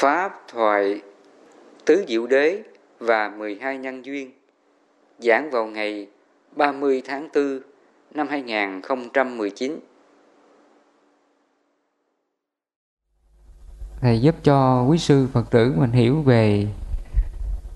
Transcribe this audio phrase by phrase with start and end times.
[0.00, 1.02] Pháp thoại
[1.86, 2.62] Tứ Diệu Đế
[2.98, 4.30] và 12 Nhân Duyên,
[5.18, 6.06] giảng vào ngày
[6.56, 7.60] 30 tháng 4
[8.14, 9.80] năm 2019.
[14.00, 16.66] Thầy giúp cho quý sư Phật tử mình hiểu về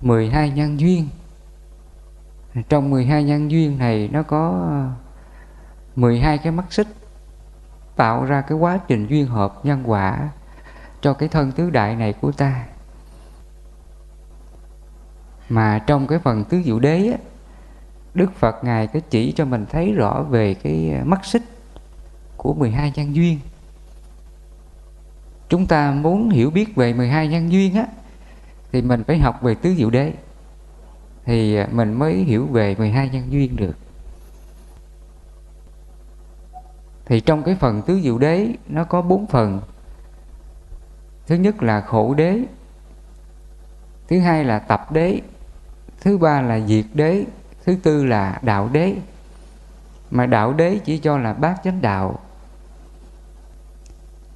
[0.01, 1.07] 12 nhân duyên.
[2.69, 4.71] Trong 12 nhân duyên này nó có
[5.95, 6.87] 12 cái mắt xích,
[7.95, 10.29] tạo ra cái quá trình duyên hợp nhân quả
[11.05, 12.65] cho cái thân tứ đại này của ta.
[15.49, 17.17] Mà trong cái phần tứ diệu đế á,
[18.13, 21.41] Đức Phật Ngài có chỉ cho mình thấy rõ về cái mắt xích
[22.37, 23.39] của 12 nhân duyên.
[25.49, 27.87] Chúng ta muốn hiểu biết về 12 nhân duyên á
[28.71, 30.13] thì mình phải học về tứ diệu đế
[31.25, 33.75] thì mình mới hiểu về 12 nhân duyên được.
[37.05, 39.61] Thì trong cái phần tứ diệu đế nó có bốn phần
[41.27, 42.39] thứ nhất là khổ đế.
[44.07, 45.21] Thứ hai là tập đế.
[46.01, 47.25] Thứ ba là diệt đế.
[47.65, 48.95] Thứ tư là đạo đế.
[50.11, 52.19] Mà đạo đế chỉ cho là bát chánh đạo.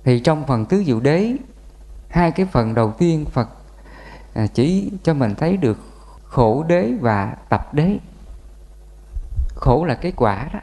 [0.03, 1.35] Thì trong phần tứ diệu đế,
[2.09, 3.49] hai cái phần đầu tiên phật
[4.33, 5.77] à, chỉ cho mình thấy được
[6.23, 7.97] khổ đế và tập đế.
[9.55, 10.59] Khổ là cái quả đó.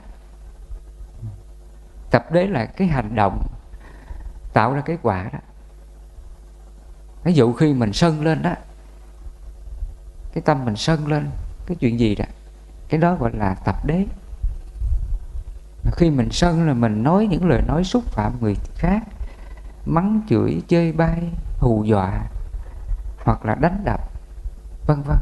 [2.11, 3.47] Tập đế là cái hành động,
[4.53, 5.39] tạo ra cái quả đó
[7.27, 8.55] ví dụ khi mình sân lên đó
[10.33, 11.31] cái tâm mình sân lên,
[11.67, 12.25] cái chuyện gì đó,
[12.89, 14.05] cái đó gọi là tập đế.
[15.93, 19.03] Khi mình sân là mình nói những lời nói xúc phạm người khác,
[19.87, 22.21] mắng chửi chơi bay hù dọa,
[23.25, 24.01] hoặc là đánh đập,
[24.87, 25.19] vân vân.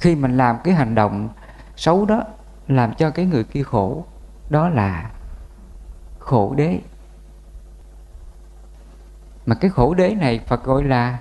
[0.00, 1.28] Khi mình làm cái hành động
[1.76, 2.22] xấu đó,
[2.68, 4.04] làm cho cái người kia khổ,
[4.50, 5.10] đó là
[6.18, 6.80] khổ đế
[9.46, 11.18] mà cái khổ đế này Phật gọi là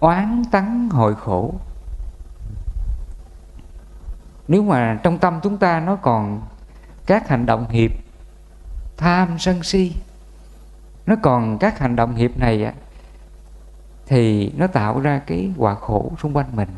[0.00, 1.54] oán tắng hội khổ.
[4.48, 6.42] Nếu mà trong tâm chúng ta nó còn
[7.06, 7.90] các hành động hiệp,
[8.96, 9.92] tham sân si,
[11.06, 12.72] nó còn các hành động hiệp này
[14.06, 16.68] thì nó tạo ra cái quả khổ xung quanh mình.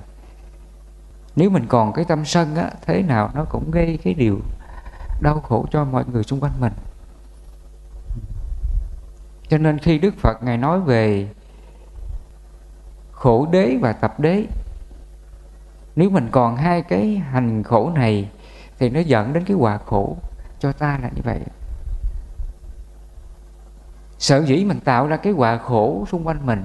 [1.36, 4.40] Nếu mình còn cái tâm sân á, thế nào nó cũng gây cái điều
[5.20, 6.72] đau khổ cho mọi người xung quanh mình
[9.52, 11.28] cho nên khi Đức Phật Ngài nói về
[13.12, 14.46] khổ đế và tập đế,
[15.96, 18.30] nếu mình còn hai cái hành khổ này
[18.78, 20.16] thì nó dẫn đến cái quả khổ.
[20.58, 21.40] Cho ta là như vậy.
[24.18, 26.64] Sở dĩ mình tạo ra cái quả khổ xung quanh mình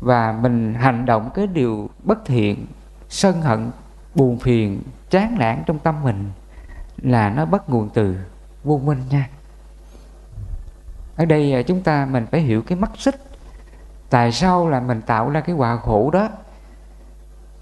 [0.00, 2.66] và mình hành động cái điều bất thiện,
[3.08, 3.70] sân hận,
[4.14, 6.30] buồn phiền, chán nản trong tâm mình
[6.96, 8.16] là nó bắt nguồn từ
[8.64, 9.28] vô minh nha
[11.16, 13.22] ở đây à, chúng ta mình phải hiểu cái mắt xích.
[14.10, 16.28] Tại sao là mình tạo ra cái quả khổ đó?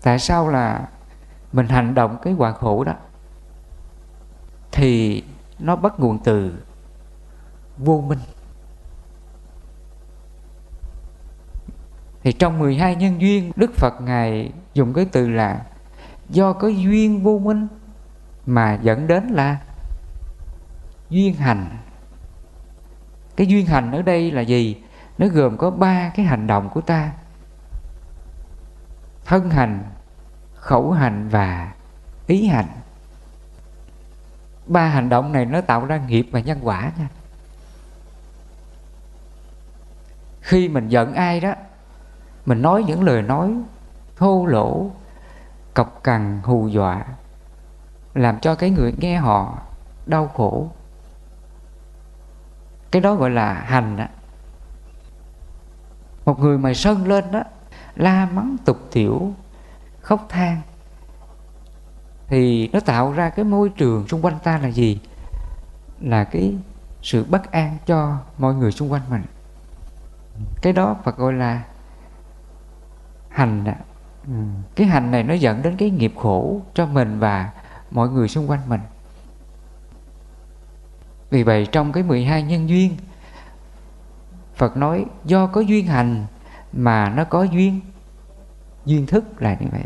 [0.02, 0.88] Tại sao là
[1.52, 2.94] mình hành động cái quả khổ đó?
[4.72, 5.22] Thì
[5.58, 6.54] nó bắt nguồn từ
[7.78, 8.18] vô minh.
[12.22, 15.64] Thì trong 12 nhân duyên, Đức Phật Ngài dùng cái từ là
[16.28, 17.66] do có duyên vô minh
[18.46, 19.58] mà dẫn đến là
[21.10, 21.76] duyên hành
[23.40, 24.82] cái duyên hành ở đây là gì?
[25.18, 27.12] Nó gồm có ba cái hành động của ta.
[29.24, 29.84] Thân hành,
[30.54, 31.72] khẩu hành và
[32.26, 32.66] ý hành.
[34.66, 37.08] Ba hành động này nó tạo ra nghiệp và nhân quả nha.
[40.40, 41.54] Khi mình giận ai đó,
[42.46, 43.54] mình nói những lời nói
[44.16, 44.90] thô lỗ,
[45.74, 47.04] cọc cằn, hù dọa,
[48.14, 49.58] làm cho cái người nghe họ
[50.06, 50.70] đau khổ
[52.90, 54.04] cái đó gọi là hành đó.
[56.24, 57.42] một người mà sân lên đó
[57.96, 59.34] la mắng tục tiểu
[60.00, 60.60] khóc than
[62.26, 65.00] thì nó tạo ra cái môi trường xung quanh ta là gì
[66.00, 66.54] là cái
[67.02, 69.22] sự bất an cho mọi người xung quanh mình
[70.62, 71.62] cái đó Phật gọi là
[73.28, 73.72] hành đó.
[74.26, 74.32] Ừ.
[74.74, 77.50] cái hành này nó dẫn đến cái nghiệp khổ cho mình và
[77.90, 78.80] mọi người xung quanh mình
[81.30, 82.96] vì vậy trong cái 12 nhân duyên,
[84.54, 86.26] Phật nói do có duyên hành
[86.72, 87.80] mà nó có duyên
[88.84, 89.84] duyên thức là như vậy.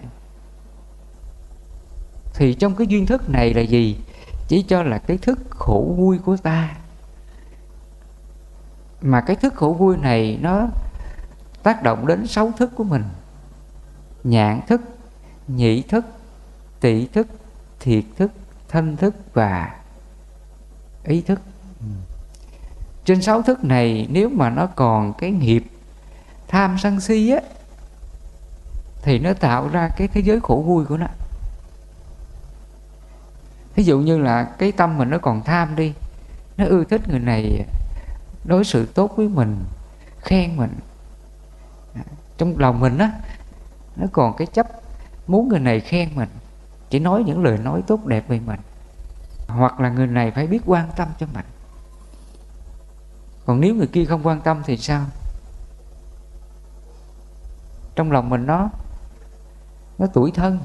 [2.34, 4.00] Thì trong cái duyên thức này là gì?
[4.48, 6.76] Chỉ cho là cái thức khổ vui của ta.
[9.02, 10.68] Mà cái thức khổ vui này nó
[11.62, 13.04] tác động đến sáu thức của mình.
[14.24, 14.80] Nhãn thức
[15.48, 16.04] nhị thức
[16.80, 17.26] tỷ thức,
[17.80, 18.32] thiệt thức,
[18.68, 19.70] thân thức và
[21.04, 21.40] ý thức.
[23.04, 25.64] Trên sáu thức này, nếu mà nó còn cái nghiệp
[26.48, 27.40] tham sân si á,
[29.02, 31.06] thì nó tạo ra cái thế giới khổ vui của nó.
[33.74, 35.92] Ví dụ như là cái tâm mình nó còn tham đi,
[36.56, 37.64] nó ưa thích người này
[38.44, 39.64] đối xử tốt với mình,
[40.20, 40.74] khen mình.
[42.38, 43.12] Trong lòng mình á,
[43.96, 44.66] nó còn cái chấp
[45.26, 46.28] muốn người này khen mình,
[46.90, 48.60] chỉ nói những lời nói tốt đẹp về mình
[49.48, 51.44] hoặc là người này phải biết quan tâm cho mình.
[53.46, 55.04] Còn nếu người kia không quan tâm thì sao?
[57.96, 58.70] Trong lòng mình nó
[59.98, 60.58] nó tuổi thân.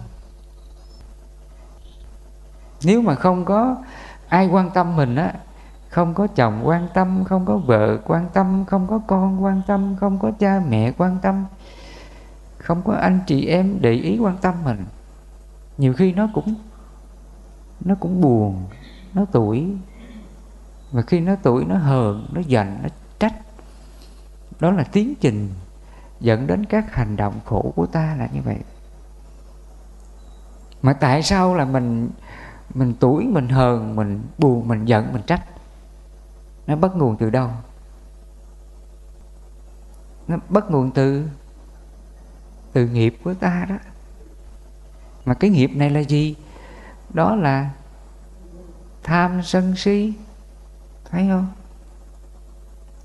[2.84, 3.76] Nếu mà không có
[4.28, 5.34] ai quan tâm mình á,
[5.90, 9.96] không có chồng quan tâm, không có vợ quan tâm, không có con quan tâm,
[10.00, 11.46] không có cha mẹ quan tâm,
[12.58, 14.86] không có anh chị em để ý quan tâm mình,
[15.78, 16.56] nhiều khi nó cũng
[17.81, 18.66] nó cũng buồn,
[19.14, 19.68] nó tuổi
[20.92, 22.90] và khi nó tuổi nó hờn, nó giận, nó
[23.20, 23.34] trách.
[24.60, 25.50] Đó là tiến trình
[26.20, 28.58] dẫn đến các hành động khổ của ta là như vậy.
[30.81, 32.10] Mà tại sao là mình
[32.74, 35.46] mình tuổi mình hờn, mình buồn, mình giận, mình trách?
[36.68, 37.50] Nó bắt nguồn từ đâu?
[40.28, 41.26] Nó bắt nguồn từ
[42.74, 43.76] từ nghiệp của ta đó.
[45.26, 46.36] Mà cái nghiệp này là gì?
[47.14, 47.70] Đó là
[49.04, 50.14] tham sân si,
[51.12, 51.48] thấy không?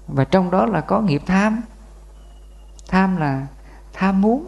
[0.08, 1.62] Và trong đó là có nghiệp tham.
[2.88, 3.46] Tham là
[3.92, 4.46] tham muốn.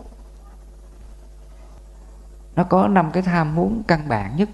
[2.57, 4.49] Nó có năm cái tham muốn căn bản nhất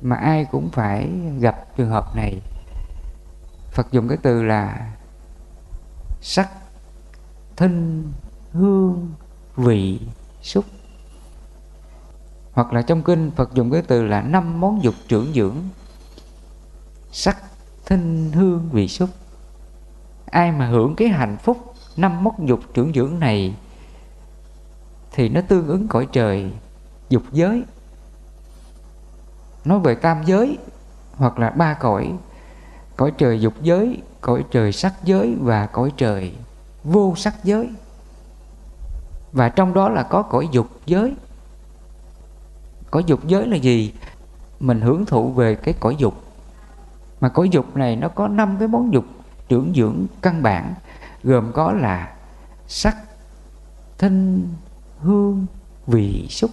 [0.00, 1.10] mà ai cũng phải
[1.40, 2.40] gặp trường hợp này.
[3.70, 4.92] Phật dùng cái từ là
[6.20, 6.48] sắc,
[7.56, 8.12] thinh,
[8.52, 9.12] hương,
[9.56, 10.00] vị,
[10.42, 10.64] xúc
[12.52, 15.56] hoặc là trong kinh Phật dùng cái từ là năm món dục trưởng dưỡng.
[17.12, 17.36] Sắc,
[17.86, 19.10] thinh, hương, vị xúc.
[20.26, 23.54] Ai mà hưởng cái hạnh phúc năm món dục trưởng dưỡng này
[25.12, 26.52] thì nó tương ứng cõi trời,
[27.08, 27.62] dục giới.
[29.64, 30.58] Nói về tam giới
[31.16, 32.12] hoặc là ba cõi
[32.96, 36.34] cõi trời dục giới, cõi trời sắc giới và cõi trời
[36.84, 37.70] vô sắc giới.
[39.32, 41.14] Và trong đó là có cõi dục giới
[42.92, 43.92] cõi dục giới là gì?
[44.60, 46.22] Mình hưởng thụ về cái cõi dục.
[47.20, 49.04] Mà cõi dục này nó có năm cái món dục
[49.48, 50.74] trưởng dưỡng căn bản,
[51.24, 52.12] gồm có là
[52.66, 52.96] sắc
[53.98, 54.48] thinh
[55.00, 55.46] hương,
[55.86, 56.50] vị, xúc.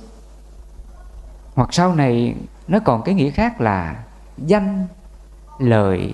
[1.53, 2.36] Hoặc sau này
[2.68, 4.03] nó còn cái nghĩa khác là
[4.38, 4.88] danh
[5.59, 6.13] lợi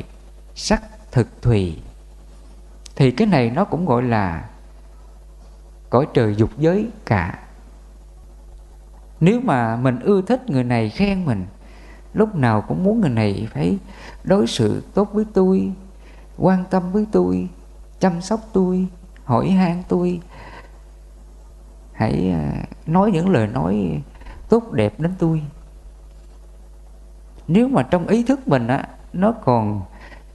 [0.56, 0.82] sắc,
[1.12, 1.78] thực, thùy.
[2.96, 4.46] Thì cái này nó cũng gọi là
[5.90, 7.40] cõi trời dục giới cả
[9.20, 11.46] nếu mà mình ưa thích người này khen mình,
[12.14, 13.78] lúc nào cũng muốn người này phải
[14.24, 15.72] đối xử tốt với tôi,
[16.38, 17.48] quan tâm với tôi,
[18.00, 18.88] chăm sóc tôi,
[19.24, 20.22] hỏi han tôi.
[21.94, 24.02] Hãy à, nói những lời nói
[24.50, 25.42] tốt đẹp đến tôi.
[27.48, 29.82] Nếu mà trong ý thức mình á, nó còn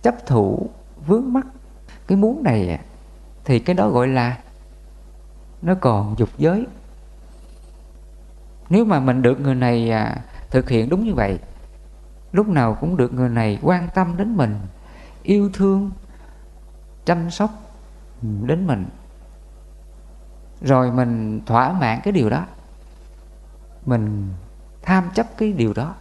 [0.03, 0.71] chấp thủ
[1.07, 1.47] vướng mắc
[2.07, 2.81] cái muốn này
[3.45, 4.39] thì cái đó gọi là
[5.63, 6.67] nó còn dục giới
[8.71, 10.17] nếu mà mình được người này à,
[10.51, 11.39] thực hiện đúng như vậy
[12.33, 14.59] lúc nào cũng được người này quan tâm đến mình
[15.23, 15.91] yêu thương
[17.05, 17.51] chăm sóc
[18.23, 18.87] đến mình.
[20.61, 22.47] Rồi mình thỏa mãn cái điều đó
[23.87, 24.29] mình
[24.83, 25.95] tham chấp cái điều đó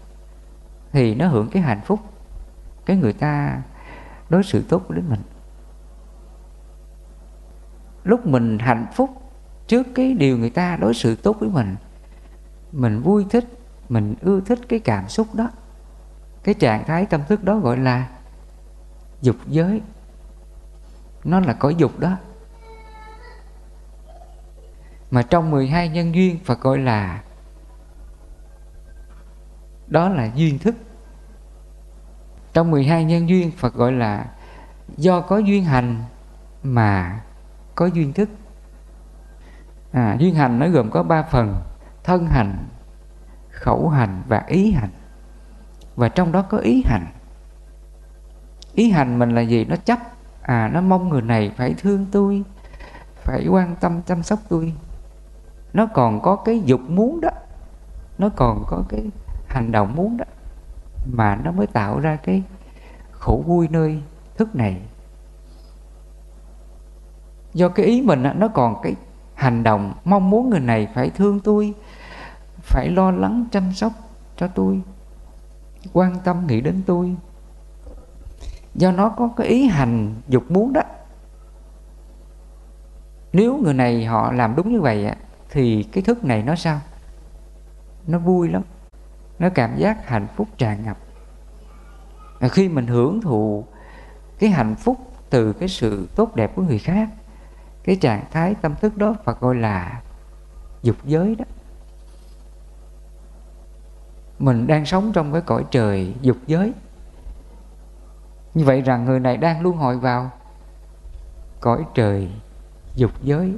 [0.92, 2.00] thì nó hưởng cái hạnh phúc
[2.86, 3.62] cái người ta
[4.30, 5.22] đối xử tốt đến mình.
[8.04, 9.10] Lúc mình hạnh phúc
[9.68, 11.76] trước cái điều người ta đối xử tốt với mình
[12.72, 13.46] mình vui thích
[13.90, 15.50] mình ưa thích cái cảm xúc đó.
[16.44, 18.10] Cái trạng thái tâm thức đó gọi là
[19.22, 19.82] dục giới.
[21.24, 22.18] Nó là cõi dục đó.
[25.12, 27.24] Mà trong 12 nhân duyên Phật gọi là
[29.88, 30.76] đó là duyên thức.
[32.54, 34.26] Trong 12 nhân duyên Phật gọi là
[34.98, 36.04] do có duyên hành
[36.64, 37.22] mà
[37.76, 38.30] có duyên thức.
[39.92, 41.56] À, duyên hành nó gồm có ba phần
[42.04, 42.68] thân hành,
[43.50, 44.90] khẩu hành và ý hành.
[45.96, 47.08] Và trong đó có ý hành.
[48.74, 49.66] Ý hành mình là gì?
[49.66, 50.00] Nó chấp.
[50.42, 52.44] À nó mong người này phải thương tôi,
[53.16, 54.74] phải quan tâm chăm sóc tôi.
[55.74, 57.30] Nó còn có cái dục muốn đó.
[58.18, 59.10] Nó còn có cái
[59.48, 60.26] hành động muốn đó.
[61.12, 62.44] Mà nó mới tạo ra cái
[63.12, 64.02] khổ vui nơi
[64.38, 64.82] thức này.
[67.54, 68.96] Do cái ý mình nó còn cái
[69.36, 71.74] hành động mong muốn người này phải thương tôi
[72.70, 73.94] phải lo lắng chăm sóc
[74.38, 74.82] cho tôi,
[75.94, 77.16] quan tâm nghĩ đến tôi.
[78.76, 80.82] Do nó có cái ý hành dục muốn đó.
[83.34, 85.12] Nếu người này họ làm đúng như vậy
[85.50, 86.82] thì cái thức này nó sao?
[88.08, 88.62] Nó vui lắm,
[89.40, 90.98] nó cảm giác hạnh phúc tràn ngập.
[92.52, 93.66] Khi mình hưởng thụ
[94.40, 94.98] cái hạnh phúc
[95.30, 97.10] từ cái sự tốt đẹp của người khác,
[97.84, 100.02] cái trạng thái tâm thức đó Phật gọi là
[100.84, 101.46] dục giới đó
[104.40, 106.74] mình đang sống trong cái cõi trời dục giới.
[108.54, 110.32] Như vậy rằng người này đang luân hồi vào
[111.60, 112.30] cõi trời
[112.96, 113.54] dục giới.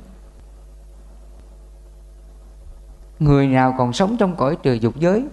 [3.19, 5.27] Người nào còn sống trong cõi trời dục giới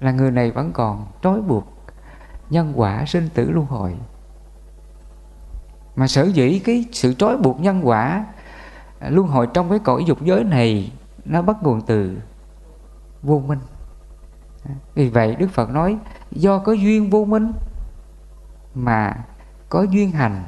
[0.00, 1.64] là người này vẫn còn trói buộc
[2.50, 3.94] nhân quả sinh tử luân hồi.
[5.96, 8.26] Mà sở dĩ cái sự trói buộc nhân quả
[9.00, 10.92] luân hồi trong cái cõi dục giới này
[11.24, 12.18] nó bắt nguồn từ
[13.22, 13.58] vô minh
[14.94, 15.98] vì vậy đức phật nói,
[16.30, 17.52] do có duyên vô minh
[18.74, 19.24] mà
[19.68, 20.44] có duyên hành.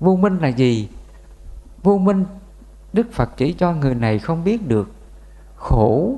[0.00, 0.88] Vô minh là gì?
[1.82, 2.24] Vô minh,
[2.92, 4.90] đức phật chỉ cho người này không biết được
[5.56, 6.14] khổ,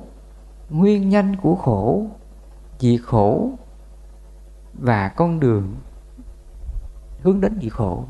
[0.70, 2.06] nguyên nhân của khổ,
[2.78, 3.50] diệt khổ
[4.74, 5.74] và con đường
[7.22, 8.04] hướng đến diệt khổ.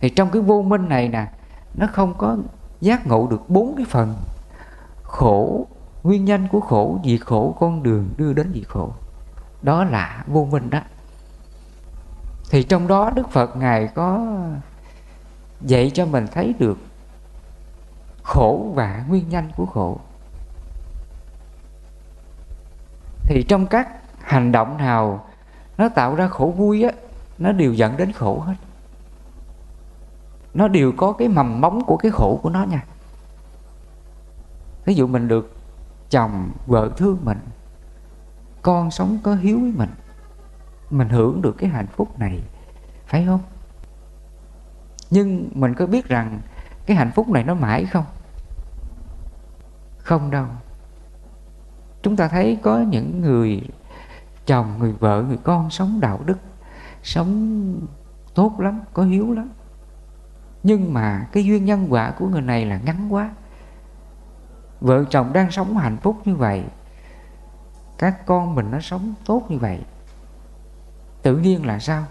[0.00, 1.30] Thì trong cái vô minh này nè,
[1.74, 2.36] nó không có
[2.80, 4.14] giác ngộ được bốn cái phần,
[5.02, 5.66] khổ
[6.02, 8.92] nguyên nhân của khổ, diệt khổ, con đường đưa đến diệt khổ.
[9.62, 10.80] Đó là vô minh đó.
[12.50, 14.26] Thì trong đó đức phật ngài có
[15.60, 16.78] dạy cho mình thấy được
[18.22, 20.00] khổ và nguyên nhân của khổ.
[23.26, 23.88] Thì trong các
[24.20, 25.24] hành động nào
[25.78, 26.90] nó tạo ra khổ vui á,
[27.38, 28.54] nó đều dẫn đến khổ hết.
[30.54, 32.84] Nó đều có cái mầm móng của cái khổ của nó nha.
[34.84, 35.56] Ví dụ mình được
[36.12, 37.38] chồng vợ thương mình,
[38.62, 39.90] con sống có hiếu với mình
[40.90, 42.42] mình hưởng được cái hạnh phúc này,
[43.06, 43.40] phải không?
[45.10, 46.40] Nhưng mình có biết rằng
[46.86, 48.04] cái hạnh phúc này nó mãi không?
[49.98, 50.46] Không đâu.
[52.02, 53.62] Chúng ta thấy có những người
[54.46, 56.38] chồng, người vợ, người con sống đạo đức,
[57.02, 57.86] sống
[58.34, 59.50] tốt lắm, có hiếu lắm.
[60.62, 63.30] Nhưng mà cái duyên nhân quả của người này là ngắn quá
[64.82, 66.64] vợ chồng đang sống hạnh phúc như vậy,
[67.98, 69.80] các con mình nó sống tốt như vậy,
[71.22, 72.04] tự nhiên là sao?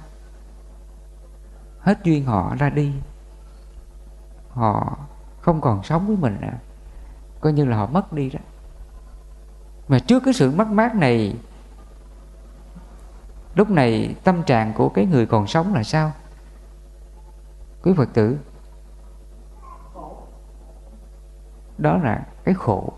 [1.80, 2.94] Hết duyên họ ra đi,
[4.50, 4.98] họ
[5.40, 6.58] không còn sống với mình nữa.
[7.42, 8.40] Coi như là họ mất đi đó.
[9.88, 11.36] Mà trước cái sự mất mát này,
[13.56, 16.12] lúc này tâm trạng của cái người còn sống là sao?
[17.84, 18.38] Quý phật tử,
[21.78, 22.94] đó là cái khổ.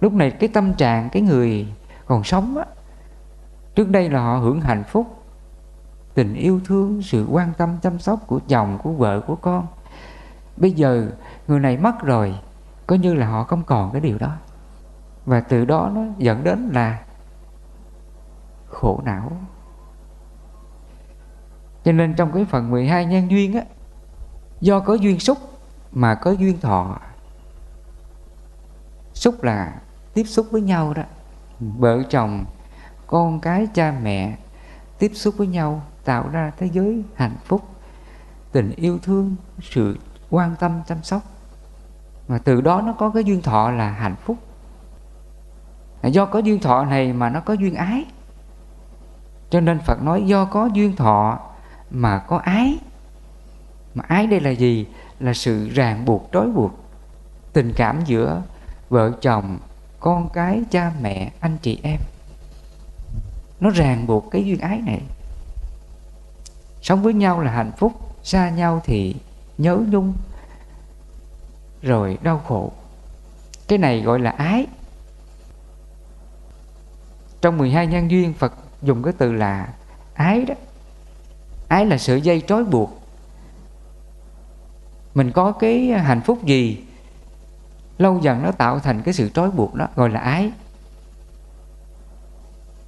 [0.00, 1.66] Lúc này cái tâm trạng cái người
[2.06, 2.64] còn sống á,
[3.74, 5.06] trước đây là họ hưởng hạnh phúc,
[6.14, 9.66] tình yêu thương, sự quan tâm, chăm sóc của chồng, của vợ, của con.
[10.56, 11.08] Bây giờ
[11.48, 12.38] người này mất rồi,
[12.86, 14.36] coi như là họ không còn cái điều đó.
[15.26, 17.02] Và từ đó nó dẫn đến là
[18.68, 19.32] khổ não.
[21.84, 23.62] Cho nên trong cái phần 12 nhân duyên á,
[24.60, 25.38] do có duyên xúc
[25.92, 27.00] mà có duyên thọ
[29.22, 29.80] xúc là
[30.14, 31.02] tiếp xúc với nhau đó.
[31.60, 32.44] Vợ chồng,
[33.06, 34.36] con cái, cha mẹ
[34.98, 37.62] tiếp xúc với nhau tạo ra thế giới hạnh phúc,
[38.52, 39.98] tình yêu thương, sự
[40.30, 41.22] quan tâm, chăm sóc.
[42.28, 44.36] Mà từ đó nó có cái duyên thọ là hạnh phúc.
[46.02, 48.04] Do có duyên thọ này mà nó có duyên ái.
[49.50, 51.40] Cho nên phật nói do có duyên thọ
[51.90, 52.78] mà có ái.
[53.94, 54.86] Mà ái đây là gì?
[55.20, 56.72] Là sự ràng buộc, trói buộc
[57.52, 58.42] tình cảm giữa
[58.92, 59.58] vợ chồng,
[60.00, 62.00] con cái, cha mẹ, anh chị em.
[63.60, 65.00] Nó ràng buộc cái duyên ái này.
[66.82, 69.16] Sống với nhau là hạnh phúc, xa nhau thì
[69.58, 70.14] nhớ nhung,
[71.82, 72.72] rồi đau khổ.
[73.68, 74.66] Cái này gọi là ái.
[77.40, 79.74] Trong 12 nhân duyên, Phật dùng cái từ là
[80.14, 80.54] ái đó.
[81.68, 83.02] Ái là sợi dây trói buộc.
[85.14, 86.84] Mình có cái hạnh phúc gì
[88.02, 90.52] lâu dần nó tạo thành cái sự trói buộc đó, gọi là ái.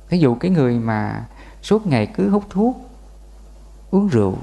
[0.09, 1.27] Ví dụ cái người mà
[1.63, 2.77] suốt ngày cứ hút thuốc,
[3.91, 4.39] uống rượu,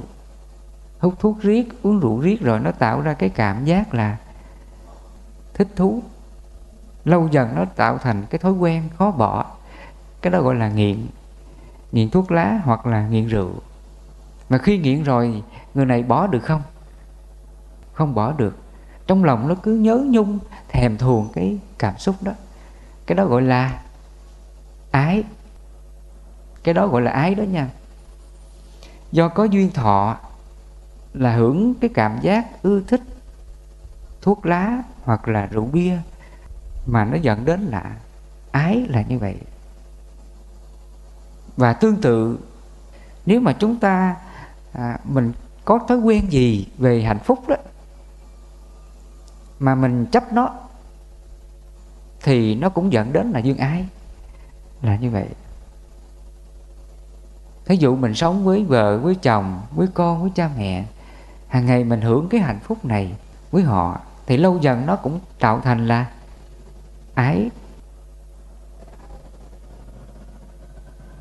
[1.00, 4.18] hút thuốc riết, uống rượu riết rồi nó tạo ra cái cảm giác là
[5.54, 6.01] thích thú.
[7.06, 9.46] Lâu dần nó tạo thành cái thói quen khó bỏ,
[10.22, 11.08] cái đó gọi là nghiện
[11.92, 13.51] nghiện thuốc lá hoặc là nghiện rượu.
[14.50, 16.62] Mà khi nghiện rồi, người này bỏ được không?
[17.94, 18.58] Không bỏ được
[19.08, 20.39] trong lòng nó cứ nhớ nhung
[20.70, 22.31] thèm thuồng cái cảm xúc đó.
[23.05, 23.81] Cái đó gọi là
[24.91, 25.24] ái.
[26.63, 27.70] Cái đó gọi là ái đó nha.
[29.12, 30.17] Do có duyên thọ
[31.13, 33.01] là hưởng cái cảm giác ưa thích
[34.22, 35.98] thuốc lá hoặc là rượu bia
[36.86, 37.96] mà nó dẫn đến là
[38.51, 39.36] ái là như vậy.
[41.58, 42.39] Và tương tự
[43.25, 44.15] nếu mà chúng ta
[44.74, 45.31] à, mình
[45.65, 47.55] có thói quen gì về hạnh phúc đó
[49.62, 50.53] mà mình chấp nó
[52.24, 53.86] thì nó cũng dẫn đến là dương ái.
[54.82, 55.27] Là như vậy.
[57.65, 60.86] Thí dụ mình sống với vợ với chồng với con với cha mẹ
[61.48, 63.15] hàng ngày mình hưởng cái hạnh phúc này
[63.51, 66.12] với họ thì lâu dần nó cũng tạo thành là
[67.13, 67.50] ái.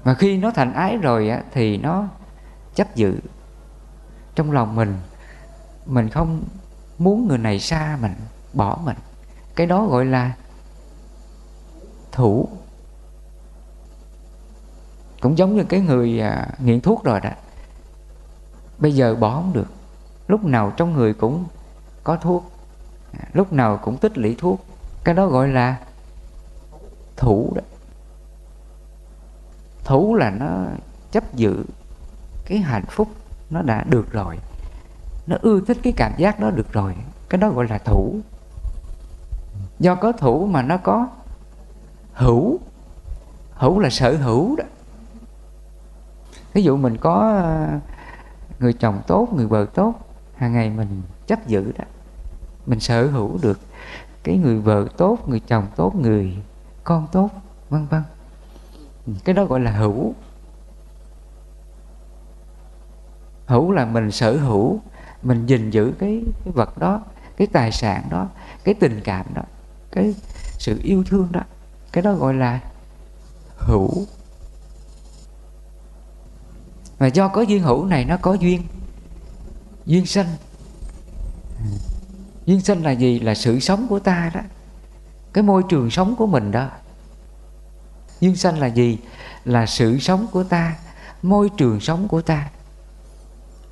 [0.04, 2.08] Mà khi nó thành ái rồi á, thì nó
[2.74, 3.20] chấp giữ
[4.34, 4.96] trong lòng mình
[5.86, 6.42] mình không
[7.00, 8.14] muốn người này xa mình
[8.52, 8.96] bỏ mình.
[9.54, 10.36] Cái đó gọi là
[12.12, 12.48] thủ.
[15.20, 17.30] Cũng giống như cái người à, nghiện thuốc rồi đó.
[18.78, 19.68] Bây giờ bỏ không được.
[20.28, 21.44] Lúc nào trong người cũng
[22.04, 22.52] có thuốc.
[23.12, 24.64] À, lúc nào cũng tích lũy thuốc.
[25.04, 25.76] Cái đó gọi là
[27.16, 27.62] thủ đó.
[29.84, 30.66] Thủ là nó
[31.10, 31.64] chấp giữ
[32.44, 33.08] cái hạnh phúc
[33.50, 34.38] nó đã được rồi
[35.30, 36.94] nó ưa thích cái cảm giác đó được rồi.
[37.28, 38.20] Cái đó gọi là thủ.
[39.78, 41.08] Do có thủ mà nó có
[42.12, 42.58] hữu.
[43.54, 44.64] Hữu là sở hữu đó.
[46.52, 47.68] Ví dụ mình có ờ,
[48.58, 49.94] người chồng tốt, người vợ tốt,
[50.36, 51.84] hàng ngày mình chấp giữ đó.
[52.66, 53.60] Mình sở hữu được
[54.22, 56.36] cái người vợ tốt, người chồng tốt, người
[56.84, 57.30] con tốt,
[57.68, 58.02] vân vân.
[59.24, 60.14] Cái đó gọi là hữu.
[63.46, 64.80] Hữu là mình sở hữu
[65.22, 67.02] mình gìn giữ cái, cái vật đó
[67.36, 68.28] cái tài sản đó
[68.64, 69.42] cái tình cảm đó
[69.92, 70.14] cái
[70.58, 71.40] sự yêu thương đó.
[71.92, 72.60] Cái đó gọi là
[73.56, 74.06] hữu.
[76.98, 78.62] Và do có duyên hữu này nó có duyên
[79.86, 80.26] duyên sanh.
[82.46, 83.20] Duyên sanh là gì?
[83.20, 84.40] Là sự sống của ta đó.
[85.32, 86.68] Cái môi trường sống của mình đó.
[88.20, 88.98] Duyên sanh là gì?
[89.44, 90.76] Là sự sống của ta
[91.22, 92.50] môi trường sống của ta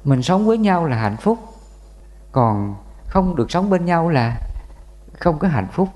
[0.08, 1.38] mình sống với nhau là hạnh phúc.
[2.32, 2.74] Còn
[3.06, 4.40] không được sống bên nhau là
[5.12, 5.88] không có hạnh phúc.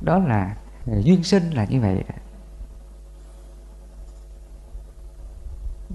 [0.00, 2.04] Đó là ờ, duyên sinh là như vậy.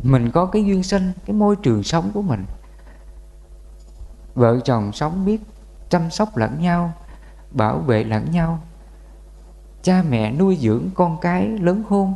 [0.04, 2.46] Mình có cái duyên sinh, cái môi trường sống của mình.
[4.36, 5.42] Vợ chồng sống biết
[5.90, 6.94] chăm sóc lẫn nhau,
[7.52, 8.60] bảo vệ lẫn nhau.
[9.84, 12.14] Cha mẹ nuôi dưỡng con cái lớn khôn.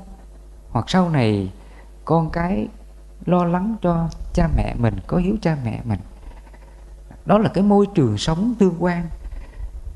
[0.69, 1.53] Hoặc sau này
[2.05, 2.67] con cái
[3.29, 5.99] lo lắng cho cha mẹ mình, có hiếu cha mẹ mình.
[7.25, 9.07] Đó là cái môi trường sống tương quan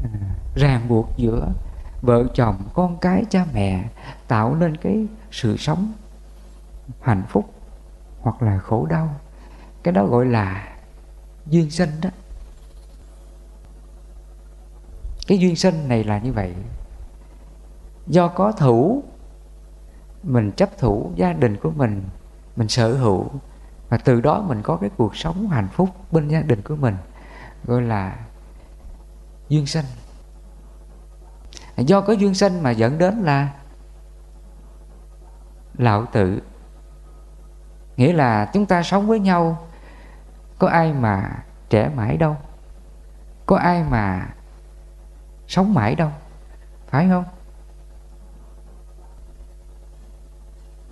[0.03, 0.09] à,
[0.55, 1.53] ràng buộc giữa
[2.01, 3.89] vợ chồng, con cái, cha mẹ,
[4.27, 5.93] tạo nên cái sự sống
[7.01, 7.53] hạnh phúc
[8.21, 9.15] hoặc là khổ đau.
[9.83, 10.73] Cái đó gọi là
[11.47, 12.09] duyên sinh đó.
[15.27, 16.53] Cái duyên sinh này là như vậy.
[18.07, 19.03] Do có thủ,
[20.23, 22.03] mình chấp thủ gia đình của mình
[22.55, 23.31] mình sở hữu.
[23.89, 26.95] Và từ đó mình có cái cuộc sống hạnh phúc bên gia đình của mình,
[27.63, 28.15] gọi là
[29.49, 29.85] duyên sanh.
[31.77, 33.49] Do có duyên sanh mà dẫn đến là
[35.77, 36.41] lão tử.
[37.97, 39.67] Nghĩa là chúng ta sống với nhau,
[40.59, 42.37] có ai mà trẻ mãi đâu,
[43.45, 44.29] có ai mà
[45.47, 46.09] sống mãi đâu,
[46.87, 47.23] phải không?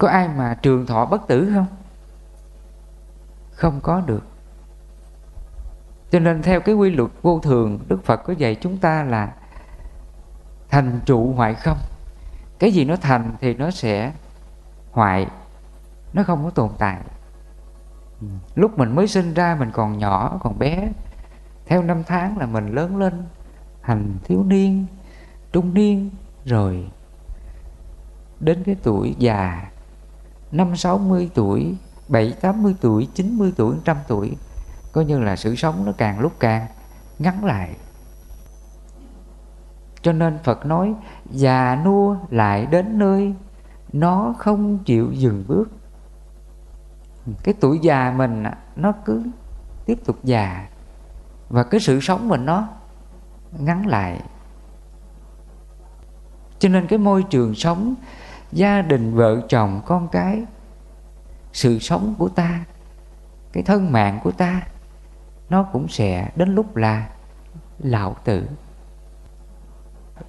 [0.01, 1.65] Có ai mà trường thọ bất tử không?
[3.51, 4.23] Không có được.
[6.11, 9.33] Cho nên theo cái quy luật vô thường, đức phật có dạy chúng ta là
[10.69, 11.77] thành trụ hoại không.
[12.59, 14.11] Cái gì nó thành thì nó sẽ
[14.91, 15.27] hoại,
[16.13, 17.01] nó không có tồn tại.
[18.55, 20.91] Lúc mình mới sinh ra, mình còn nhỏ, còn bé,
[21.65, 23.25] theo năm tháng là mình lớn lên
[23.81, 24.85] thành thiếu niên,
[25.51, 26.09] trung niên,
[26.45, 26.91] rồi
[28.39, 29.70] đến cái tuổi già
[30.51, 31.75] năm sáu mươi tuổi,
[32.07, 34.37] bảy tám mươi tuổi, chín mươi tuổi trăm tuổi.
[34.91, 36.67] Coi như là sự sống nó càng lúc càng
[37.19, 37.75] ngắn lại.
[40.01, 40.93] Cho nên Phật nói,
[41.31, 43.33] già nua lại đến nơi
[43.93, 45.71] nó không chịu dừng bước.
[47.43, 48.43] Cái tuổi già mình
[48.75, 49.23] nó cứ
[49.85, 50.67] tiếp tục già.
[51.49, 52.67] Và cái sự sống mình nó
[53.59, 54.21] ngắn lại.
[56.59, 57.95] Cho nên cái môi trường sống
[58.51, 60.43] gia đình vợ chồng con cái,
[61.53, 62.65] sự sống của ta,
[63.53, 64.61] cái thân mạng của ta,
[65.49, 67.09] nó cũng sẽ đến lúc là
[67.79, 68.47] lão tử.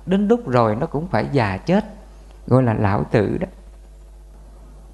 [0.06, 1.84] Đến lúc rồi nó cũng phải già chết,
[2.46, 3.46] gọi là lão tử đó.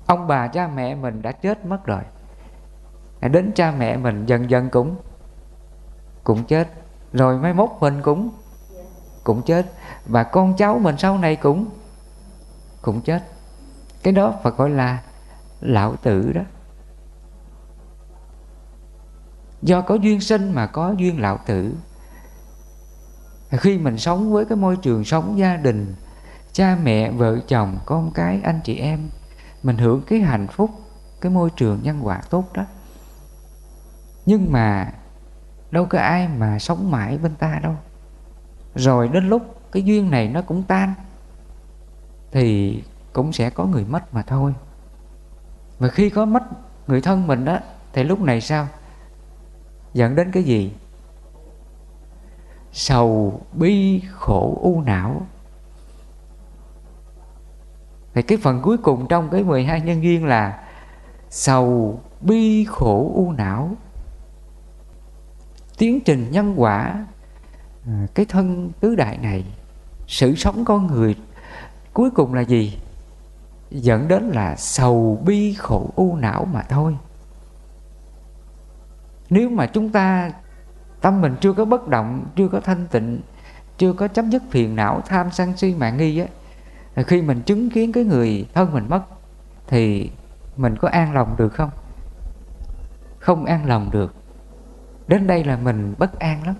[0.06, 2.02] Ông bà cha mẹ mình đã chết mất rồi.
[3.20, 4.96] Đến cha mẹ mình dần dần cũng
[6.24, 6.68] cũng chết.
[7.12, 8.30] Rồi mai mốt mình cũng
[9.24, 9.66] cũng chết.
[10.06, 11.66] Và con cháu mình sau này cũng
[12.82, 13.24] cũng chết.
[14.02, 15.02] Cái đó phải gọi là
[15.60, 16.42] lão tử đó.
[19.62, 21.74] Do có duyên sinh mà có duyên lão tử.
[23.50, 25.94] Khi mình sống với cái môi trường sống gia đình,
[26.52, 29.10] cha mẹ, vợ chồng, con cái, anh chị em,
[29.62, 30.70] mình hưởng cái hạnh phúc,
[31.20, 32.64] cái môi trường nhân quả tốt đó.
[34.26, 34.92] Nhưng mà
[35.70, 37.76] đâu có ai mà sống mãi bên ta đâu.
[38.74, 40.94] Rồi đến lúc cái duyên này nó cũng tan
[42.30, 44.54] thì cũng sẽ có người mất mà thôi.
[45.80, 46.42] Mà khi có mất
[46.86, 47.58] người thân mình đó
[47.92, 48.68] thì lúc này sao?
[49.94, 50.72] Dẫn đến cái gì?
[52.72, 55.26] Sầu, bi, khổ, u não.
[58.14, 60.64] Thì cái phần cuối cùng trong cái 12 nhân duyên là
[61.30, 63.76] sầu, bi, khổ, u não.
[65.78, 67.06] Tiến trình nhân quả
[67.86, 69.44] à, cái thân tứ đại này,
[70.06, 71.16] sự sống con người
[71.98, 72.78] cuối cùng là gì?
[73.70, 76.96] Dẫn đến là sầu bi khổ u não mà thôi.
[79.30, 80.32] Nếu mà chúng ta,
[81.00, 83.20] tâm mình chưa có bất động, chưa có thanh tịnh,
[83.78, 86.26] chưa có chấm dứt phiền não, tham sân si mạng nghi á,
[87.02, 89.02] khi mình chứng kiến cái người thân mình mất,
[89.66, 90.10] thì
[90.56, 91.70] mình có an lòng được không?
[93.18, 94.14] Không an lòng được.
[95.08, 96.54] Đến đây là mình bất an lắm.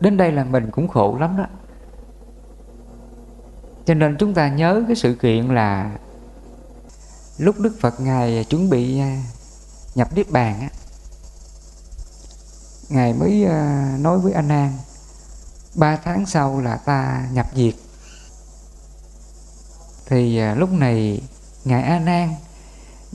[0.00, 1.46] Đến đây là mình cũng khổ lắm đó
[3.86, 5.98] cho nên chúng ta nhớ cái sự kiện là
[7.38, 9.22] lúc đức phật ngài chuẩn bị à,
[9.94, 10.68] nhập niết bàn á,
[12.88, 14.78] ngài mới à, nói với anh an,
[15.74, 17.74] ba tháng sau là ta nhập diệt.
[20.06, 21.22] Thì à, lúc này
[21.64, 22.34] ngài a nan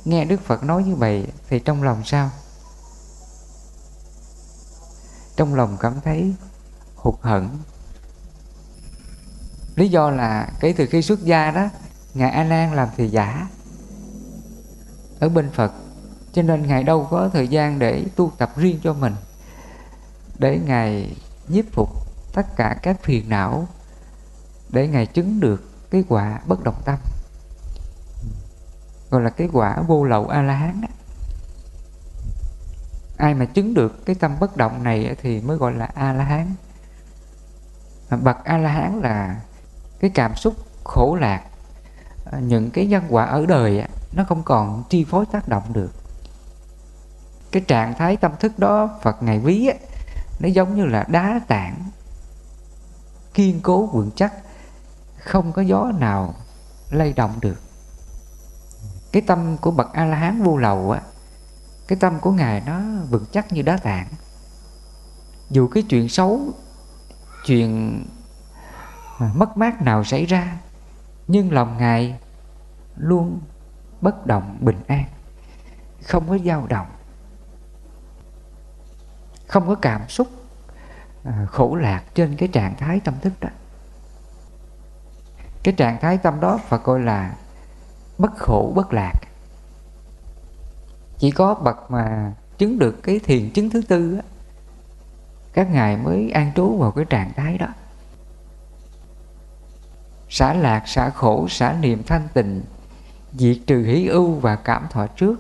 [0.06, 2.30] nghe đức phật nói như vậy thì trong lòng sao?
[5.36, 6.34] Trong lòng cảm thấy
[6.96, 7.58] hụt hẫng
[9.80, 11.70] lý do là kể từ khi xuất gia đó,
[12.14, 13.48] ngài a nan làm thì giả.
[15.20, 15.74] Ở bên phật,
[16.34, 19.16] cho nên ngài đâu có thời gian để tu tập riêng cho mình.
[20.40, 21.16] Để ngài
[21.48, 21.90] nhiếp phục
[22.34, 23.68] tất cả các phiền não,
[24.70, 27.00] để ngài chứng được cái quả bất động tâm.
[29.10, 30.82] Gọi là cái quả vô lậu a la hán
[33.18, 36.24] ai mà chứng được cái tâm bất động này thì mới gọi là a la
[36.24, 36.54] hán
[38.10, 39.42] bậc a la hán là
[40.00, 41.44] cái cảm xúc khổ lạc
[42.32, 43.84] à, những cái nhân quả ở đời
[44.14, 45.92] nó không còn chi phối tác động được.
[47.52, 49.70] Cái trạng thái tâm thức đó, Phật ngày ví
[50.40, 51.90] nó giống như là đá tảng,
[53.34, 54.34] kiên cố vững chắc,
[55.18, 56.34] không có gió nào
[56.90, 57.62] lay động được.
[59.12, 61.02] Cái tâm của bậc a la hán vô lầu á,
[61.88, 64.08] cái tâm của ngài nó vững chắc như đá tảng.
[65.50, 66.42] Dù cái chuyện xấu,
[67.46, 68.02] chuyện
[69.20, 70.58] mất mát nào xảy ra
[71.28, 72.20] nhưng lòng ngài
[72.98, 73.40] luôn
[74.02, 75.04] bất động bình an
[76.04, 76.88] không có dao động
[79.50, 80.28] không có cảm xúc
[81.24, 83.50] à, khổ lạc trên cái trạng thái tâm thức đó.
[85.64, 87.36] Cái trạng thái tâm đó phải coi là
[88.18, 89.14] bất khổ bất lạc.
[91.18, 94.22] Chỉ có bậc mà chứng được cái thiền chứng thứ tư á,
[95.54, 97.68] các ngài mới an trú vào cái trạng thái đó
[100.30, 102.62] xả lạc, xả khổ, xả niệm thanh tịnh,
[103.34, 105.40] diệt trừ hỷ ưu và cảm thọ trước.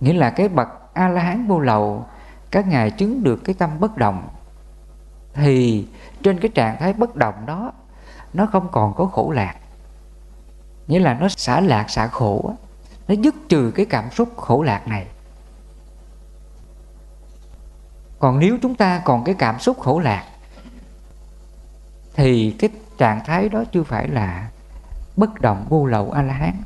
[0.00, 2.06] Nghĩa là cái bậc a la hán vô lậu
[2.50, 4.28] các ngài chứng được cái tâm bất động.
[5.34, 5.86] Thì
[6.22, 7.72] trên cái trạng thái bất động đó,
[8.32, 9.54] nó không còn có khổ lạc.
[10.86, 12.54] Nghĩa là nó xả lạc, xả khổ
[13.08, 15.06] nó dứt trừ cái cảm xúc khổ lạc này.
[18.18, 20.24] Còn nếu chúng ta còn cái cảm xúc khổ lạc,
[22.14, 22.70] thì cái
[23.02, 24.50] trạng thái đó chưa phải là
[25.16, 26.62] bất động vô lậu a la hán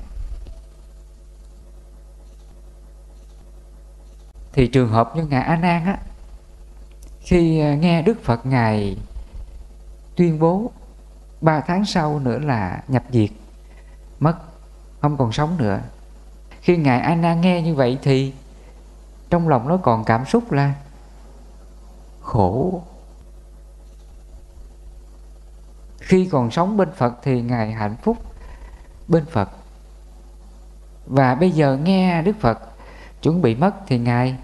[4.53, 5.99] thì trường hợp như ngài a nan á,
[7.21, 8.97] khi à, nghe đức phật ngài
[10.17, 10.71] tuyên bố
[11.41, 13.31] ba tháng sau nữa là nhập diệt,
[14.21, 14.37] mất,
[15.01, 15.81] không còn sống nữa,
[16.61, 18.35] khi ngài a nan nghe như vậy thì
[19.31, 20.75] trong lòng nó còn cảm xúc là
[22.21, 22.83] khổ.
[26.07, 28.17] Khi còn sống bên phật thì ngài hạnh phúc
[29.09, 29.51] bên phật.
[31.07, 32.59] Và bây giờ nghe đức phật
[33.23, 34.37] chuẩn bị mất thì ngài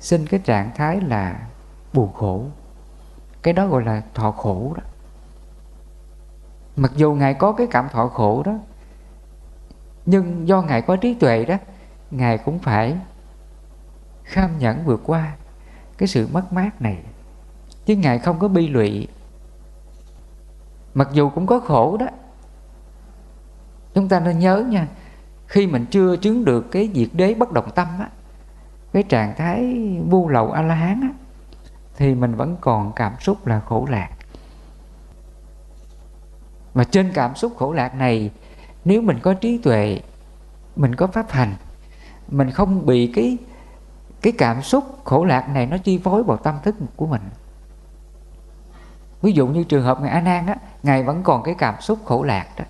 [0.00, 1.46] sinh cái trạng thái là
[1.92, 2.44] buồn khổ.
[3.42, 4.82] Cái đó gọi là thọ khổ đó.
[6.76, 8.58] Mặc dù ngài có cái cảm thọ khổ đó,
[10.06, 11.56] nhưng do ngài có trí tuệ đó,
[12.10, 12.96] ngài cũng phải
[14.24, 15.32] kham nhẫn vượt qua
[15.98, 16.98] cái sự mất mát này.
[17.86, 19.08] Chứ ngài không có bi lụy
[20.94, 22.06] mặc dù cũng có khổ đó.
[23.94, 24.88] Chúng ta nên nhớ nha,
[25.46, 28.08] khi mình chưa chứng được cái diệt đế bất động tâm á,
[28.92, 31.08] cái trạng thái vô lậu a la hán á,
[31.96, 34.08] thì mình vẫn còn cảm xúc là khổ lạc.
[36.74, 38.30] Mà trên cảm xúc khổ lạc này,
[38.84, 40.00] nếu mình có trí tuệ,
[40.76, 41.54] mình có pháp hành,
[42.28, 43.38] mình không bị cái
[44.22, 47.22] cái cảm xúc khổ lạc này nó chi phối vào tâm thức của mình
[49.22, 51.98] ví dụ như trường hợp ngài a nan á, ngài vẫn còn cái cảm xúc
[52.04, 52.64] khổ lạc đó.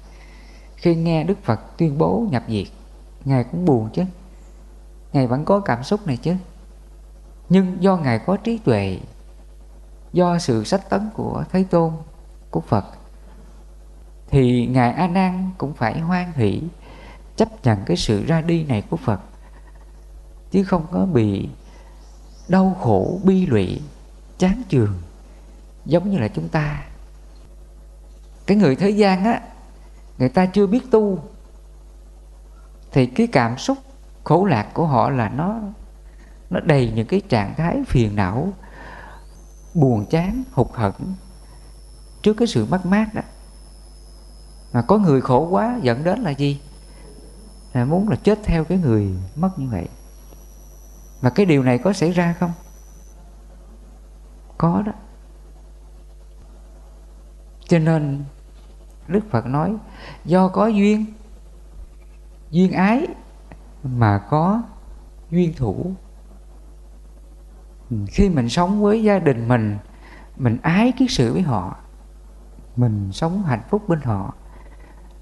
[0.77, 2.67] Khi nghe đức phật tuyên bố nhập diệt,
[3.25, 4.03] ngài cũng buồn chứ.
[5.13, 6.35] Ngài vẫn có cảm xúc này chứ.
[7.49, 8.99] Nhưng do ngài có trí tuệ,
[10.13, 11.93] do sự sách tấn của thế tôn,
[12.51, 12.85] của phật,
[14.31, 16.63] thì ngài a nan cũng phải hoan hỷ,
[17.37, 19.21] chấp nhận cái sự ra đi này của phật,
[20.51, 21.49] chứ không có bị
[22.49, 23.81] đau khổ, bi lụy,
[24.39, 24.95] chán chường
[25.91, 26.83] giống như là chúng ta.
[28.47, 29.41] Cái người thế gian á,
[30.19, 31.19] người ta chưa biết tu,
[32.93, 33.79] thì cái cảm xúc
[34.25, 35.61] khổ lạc của họ là nó
[36.51, 38.53] nó đầy những cái trạng thái phiền não,
[39.75, 41.15] buồn chán, hụt hẫng
[42.23, 43.23] trước cái sự mất mát đó.
[44.73, 46.61] Mà có người khổ quá, dẫn đến là gì?
[47.73, 49.89] Là muốn là chết theo cái người mất như vậy.
[51.23, 52.53] Mà cái điều này có xảy ra không?
[54.59, 54.93] Có đó
[57.71, 58.25] cho nên
[59.09, 59.77] đức phật nói,
[60.25, 61.05] do có duyên
[62.51, 63.07] duyên ái
[63.83, 64.63] mà có
[65.31, 65.93] duyên thủ.
[68.07, 69.79] Khi mình sống với gia đình mình
[70.37, 71.77] mình ái kiết sự với họ,
[72.77, 74.35] mình sống hạnh phúc bên họ,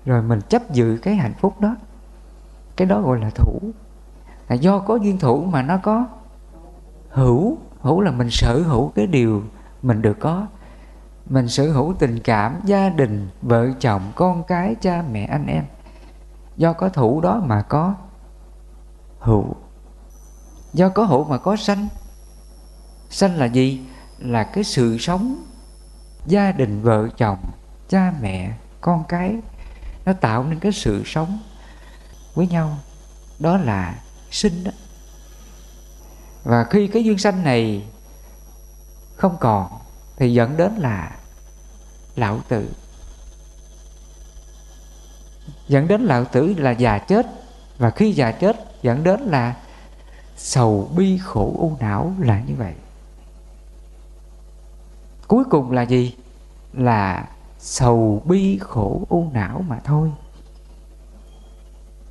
[0.04, 1.76] rồi mình chấp giữ cái hạnh phúc đó,
[2.76, 3.60] cái đó gọi là thủ.
[4.48, 6.06] Là do có duyên thủ mà nó có
[7.08, 9.42] hữu hữu là mình sở hữu cái điều
[9.82, 10.46] mình được có
[11.28, 15.64] mình sở hữu tình cảm gia đình, vợ chồng, con cái, cha, mẹ, anh em.
[16.56, 17.94] Do có thủ đó mà có
[19.18, 19.54] hữu.
[20.72, 21.88] Do có hữu mà có sanh.
[23.10, 23.86] Sanh là gì?
[24.18, 25.44] Là cái sự sống
[26.26, 27.38] gia đình, vợ chồng,
[27.88, 29.36] cha, mẹ, con cái.
[30.04, 31.38] Nó tạo nên cái sự sống
[32.34, 32.78] với nhau.
[33.38, 34.70] Đó là sinh đó.
[36.44, 37.84] Và khi cái duyên sanh này
[39.16, 39.66] không còn,
[40.16, 41.17] thì dẫn đến là
[42.18, 42.68] lão tử.
[45.68, 47.26] Dẫn đến lão tử là già chết,
[47.78, 49.56] và khi già chết, dẫn đến là
[50.36, 52.74] sầu bi khổ u não là như vậy.
[55.28, 56.16] Cuối cùng là gì?
[56.72, 57.28] Là
[57.58, 60.12] sầu bi khổ u não mà thôi.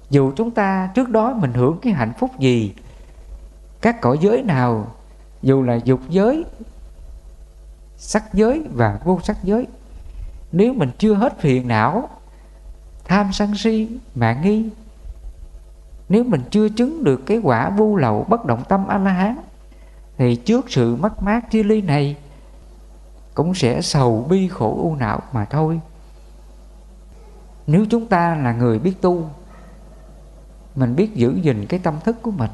[0.09, 2.73] Dù chúng ta trước đó mình hưởng cái hạnh phúc gì,
[3.81, 4.95] các cõi giới nào,
[5.41, 6.45] dù là dục giới,
[7.97, 9.67] sắc giới và vô sắc giới
[10.51, 12.09] nếu mình chưa hết phiền não,
[13.05, 14.69] tham sân si, mạng nghi,
[16.09, 19.37] nếu mình chưa chứng được cái quả vô lậu bất động tâm a la hán
[20.17, 22.17] thì trước sự mất mát chia ly này
[23.33, 25.79] cũng sẽ sầu bi khổ u não mà thôi.
[27.67, 29.29] Nếu chúng ta là người biết tu,
[30.75, 32.51] mình biết giữ gìn cái tâm thức của mình,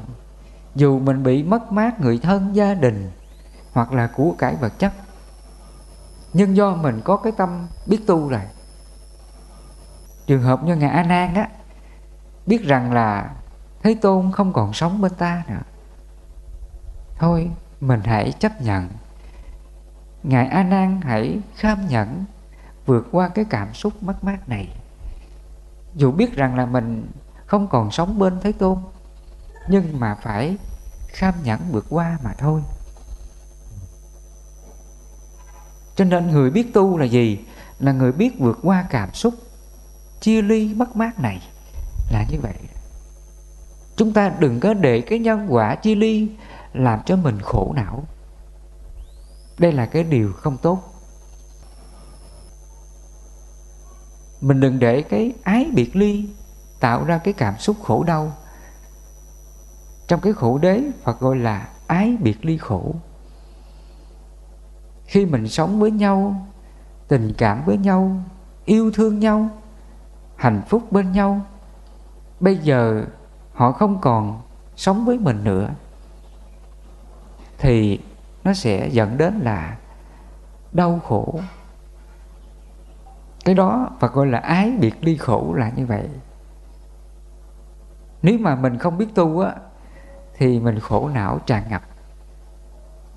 [0.74, 3.10] dù mình bị mất mát người thân, gia đình
[3.72, 4.92] hoặc là của cải vật chất
[6.34, 8.40] nhưng do mình có cái tâm biết tu rồi.
[10.26, 11.48] Trường hợp như ngài a nan á,
[12.46, 13.30] biết rằng là
[13.82, 15.62] thế tôn không còn sống bên ta nữa.
[17.18, 18.88] Thôi, mình hãy chấp nhận.
[20.22, 22.24] Ngài a nan hãy kham nhẫn
[22.86, 24.68] vượt qua cái cảm xúc mất mát này.
[25.94, 27.10] Dù biết rằng là mình
[27.46, 28.78] không còn sống bên thế tôn,
[29.68, 30.56] nhưng mà phải
[31.06, 32.62] kham nhẫn vượt qua mà thôi.
[35.96, 37.38] Cho nên người biết tu là gì?
[37.78, 39.34] Là người biết vượt qua cảm xúc,
[40.20, 41.42] chia ly mất mát này.
[42.10, 42.54] Là như vậy.
[43.96, 46.28] Chúng ta đừng có để cái nhân quả chia ly
[46.72, 48.04] làm cho mình khổ não.
[49.58, 50.82] Đây là cái điều không tốt.
[54.40, 56.28] Mình đừng để cái ái biệt ly
[56.80, 58.32] tạo ra cái cảm xúc khổ đau.
[60.08, 62.94] Trong cái khổ đế, Phật gọi là ái biệt ly khổ
[65.04, 66.46] khi mình sống với nhau,
[67.08, 68.16] tình cảm với nhau,
[68.64, 69.48] yêu thương nhau,
[70.36, 71.40] hạnh phúc bên nhau,
[72.40, 73.04] bây giờ
[73.52, 74.40] họ không còn
[74.76, 75.70] sống với mình nữa,
[77.58, 78.00] thì
[78.44, 79.76] nó sẽ dẫn đến là
[80.72, 81.40] đau khổ.
[83.44, 86.08] Cái đó và gọi là ái biệt ly khổ là như vậy.
[88.22, 89.54] Nếu mà mình không biết tu á,
[90.36, 91.82] thì mình khổ não tràn ngập.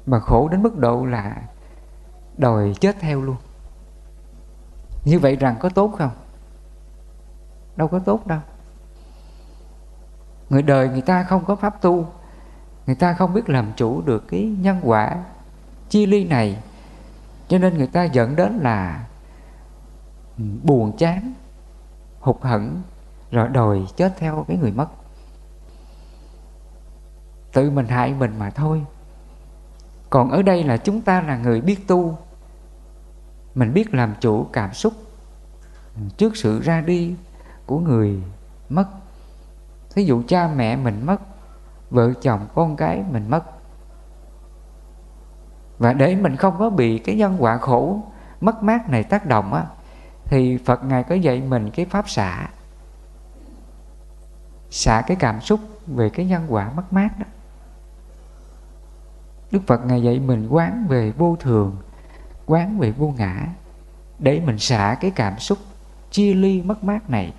[0.06, 1.42] Mà khổ đến mức độ là
[2.38, 3.36] đòi chết theo luôn.
[5.06, 6.12] Như vậy rằng có tốt không?
[7.76, 8.40] Đâu có tốt đâu.
[10.50, 12.08] Người đời người ta không có pháp tu,
[12.86, 15.24] người ta không biết làm chủ được cái nhân quả,
[15.90, 16.64] chi ly này.
[17.48, 19.08] Cho nên người ta dẫn đến là
[20.64, 21.34] buồn chán,
[22.20, 22.82] hụt hẫng,
[23.32, 24.88] rồi đòi chết theo cái người mất.
[27.54, 28.86] Tự mình hại mình mà thôi.
[30.10, 32.18] Còn ở đây là chúng ta là người biết tu
[33.58, 34.94] mình biết làm chủ cảm xúc.
[36.18, 37.16] Trước sự ra đi
[37.66, 38.24] của người
[38.70, 38.86] mất,
[39.90, 41.22] thí dụ cha mẹ mình mất,
[41.90, 43.44] vợ chồng con cái mình mất,
[45.80, 48.02] và để mình không có bị cái nhân quả khổ,
[48.42, 49.66] mất mát này tác động á,
[50.26, 52.50] thì Phật ngài có dạy mình cái pháp xả.
[54.70, 57.26] Xả cái cảm xúc về cái nhân quả mất mát đó.
[59.52, 61.76] Đức Phật ngài dạy mình quán về vô thường
[62.48, 63.48] quán về vô ngã
[64.20, 65.58] để mình xả cái cảm xúc
[66.12, 67.34] chia ly mất mát này.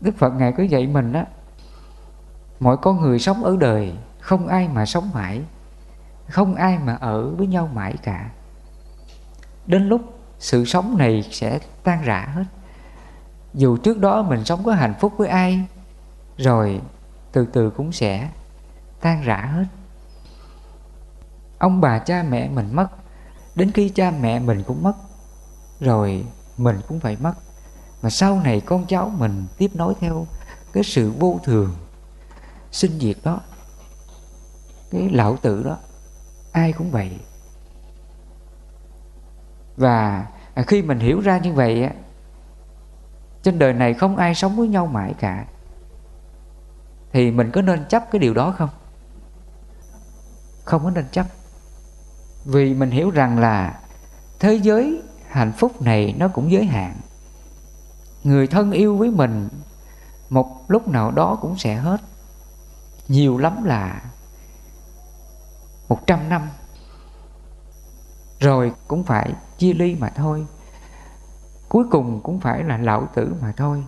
[0.00, 1.24] Đức Phật ngài có dạy mình á,
[2.60, 5.42] mọi con người sống ở đời không ai mà sống mãi
[6.30, 8.30] không ai mà ở với nhau mãi cả.
[9.66, 10.00] Đến lúc
[10.38, 12.44] sự sống này sẽ tan rã hết.
[13.54, 15.66] Dù trước đó mình sống có hạnh phúc với ai
[16.36, 16.80] rồi
[17.32, 18.28] từ từ cũng sẽ
[19.00, 19.64] tan rã hết.
[21.58, 22.86] Ông bà cha mẹ mình mất
[23.54, 24.94] đến khi cha mẹ mình cũng mất,
[25.80, 27.34] rồi mình cũng phải mất.
[28.02, 30.26] Mà sau này con cháu mình tiếp nối theo
[30.72, 31.74] cái sự vô thường,
[32.72, 33.40] sinh diệt đó,
[34.90, 35.76] cái lão tử đó,
[36.52, 37.18] ai cũng vậy.
[39.76, 40.26] Và
[40.66, 41.90] khi mình hiểu ra như vậy
[43.42, 45.46] trên đời này không ai sống với nhau mãi cả.
[47.12, 48.68] Thì mình có nên chấp cái điều đó không?
[50.64, 51.26] Không có nên chấp
[52.44, 53.80] vì mình hiểu rằng là
[54.38, 56.96] thế giới hạnh phúc này nó cũng giới hạn.
[58.24, 59.48] Người thân yêu với mình
[60.30, 62.00] một lúc nào đó cũng sẽ hết.
[63.08, 64.02] Nhiều lắm là
[65.88, 66.48] một trăm năm.
[68.40, 70.46] Rồi cũng phải chia ly mà thôi.
[71.68, 73.84] Cuối cùng cũng phải là lão tử mà thôi.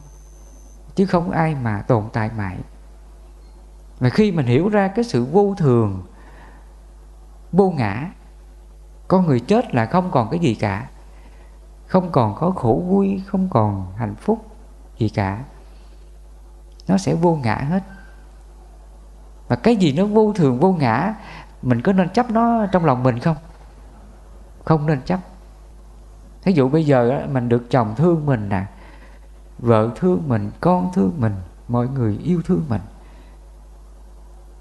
[0.95, 2.59] Chứ không ai mà tồn tại mãi.
[3.99, 6.03] Và khi mình hiểu ra cái sự vô thường,
[7.53, 8.13] vô ngã
[9.13, 10.89] con người chết là không còn cái gì cả.
[11.87, 14.47] Không còn có khổ vui, không còn hạnh phúc
[14.99, 15.45] gì cả.
[16.89, 17.83] Nó sẽ vô ngã hết.
[19.49, 21.15] Và cái gì nó vô thường, vô ngã,
[21.63, 23.37] mình có nên chấp nó trong lòng mình không?
[24.65, 25.21] Không nên chấp.
[26.43, 28.65] Thí dụ bây giờ mình được chồng thương mình nè,
[29.59, 31.35] vợ thương mình, con thương mình,
[31.69, 32.83] mọi người yêu thương mình.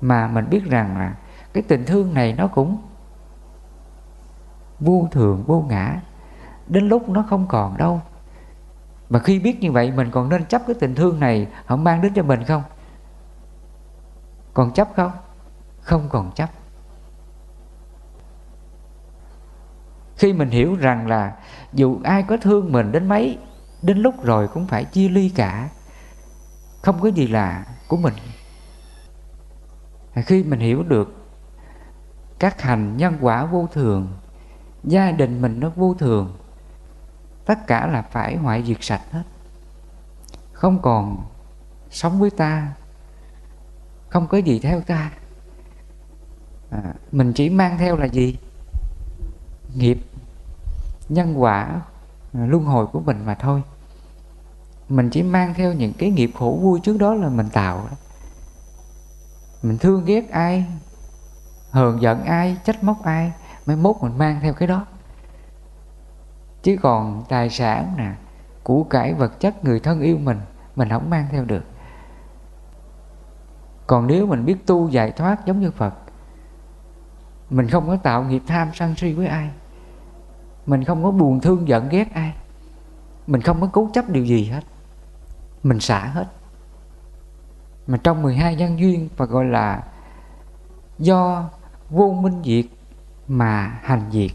[0.02, 1.16] Mà mình biết rằng là
[1.54, 2.78] cái tình thương này nó cũng
[4.82, 6.02] vô thường, vô ngã.
[6.68, 8.02] Đến lúc nó không còn đâu.
[9.10, 12.02] Mà khi biết như vậy, mình còn nên chấp cái tình thương này, họ mang
[12.02, 12.64] đến cho mình không?
[14.54, 15.12] Còn chấp không?
[15.82, 16.50] Không còn chấp.
[20.18, 21.36] Khi mình hiểu rằng là
[21.74, 23.38] dù ai có thương mình đến mấy,
[23.82, 25.70] đến lúc rồi cũng phải chia ly cả.
[26.82, 28.14] Không có gì là của mình.
[30.16, 31.16] Khi mình hiểu được
[32.40, 34.08] các hành nhân quả vô thường
[34.84, 36.38] gia đình mình nó vô thường.
[37.46, 39.24] Tất cả là phải hoại diệt sạch hết.
[40.54, 41.26] Không còn
[41.90, 42.74] sống với ta.
[44.10, 45.12] Không có gì theo ta.
[46.72, 48.38] À, mình chỉ mang theo là gì?
[49.76, 49.98] Nghiệp
[51.10, 51.82] nhân quả
[52.34, 53.64] à, luân hồi của mình mà thôi.
[54.90, 57.88] Mình chỉ mang theo những cái nghiệp khổ vui trước đó là mình tạo.
[59.64, 60.66] Mình thương ghét ai
[61.72, 63.32] hờn giận ai trách móc ai
[63.72, 64.86] mới mốt mình mang theo cái đó.
[66.64, 68.12] Chứ còn tài sản nè,
[68.64, 70.40] của cải vật chất người thân yêu mình
[70.76, 71.64] mình không mang theo được.
[73.88, 75.94] Còn nếu mình biết tu giải thoát giống như phật,
[77.50, 79.50] mình không có tạo nghiệp tham sân si với ai,
[80.66, 82.34] mình không có buồn thương giận ghét ai,
[83.28, 84.64] mình không có cố chấp điều gì hết,
[85.64, 86.26] mình xả hết.
[87.88, 89.84] Mà trong 12 nhân duyên và gọi là
[91.00, 91.50] do
[91.90, 92.66] vô minh diệt
[93.32, 94.32] mà hành diệt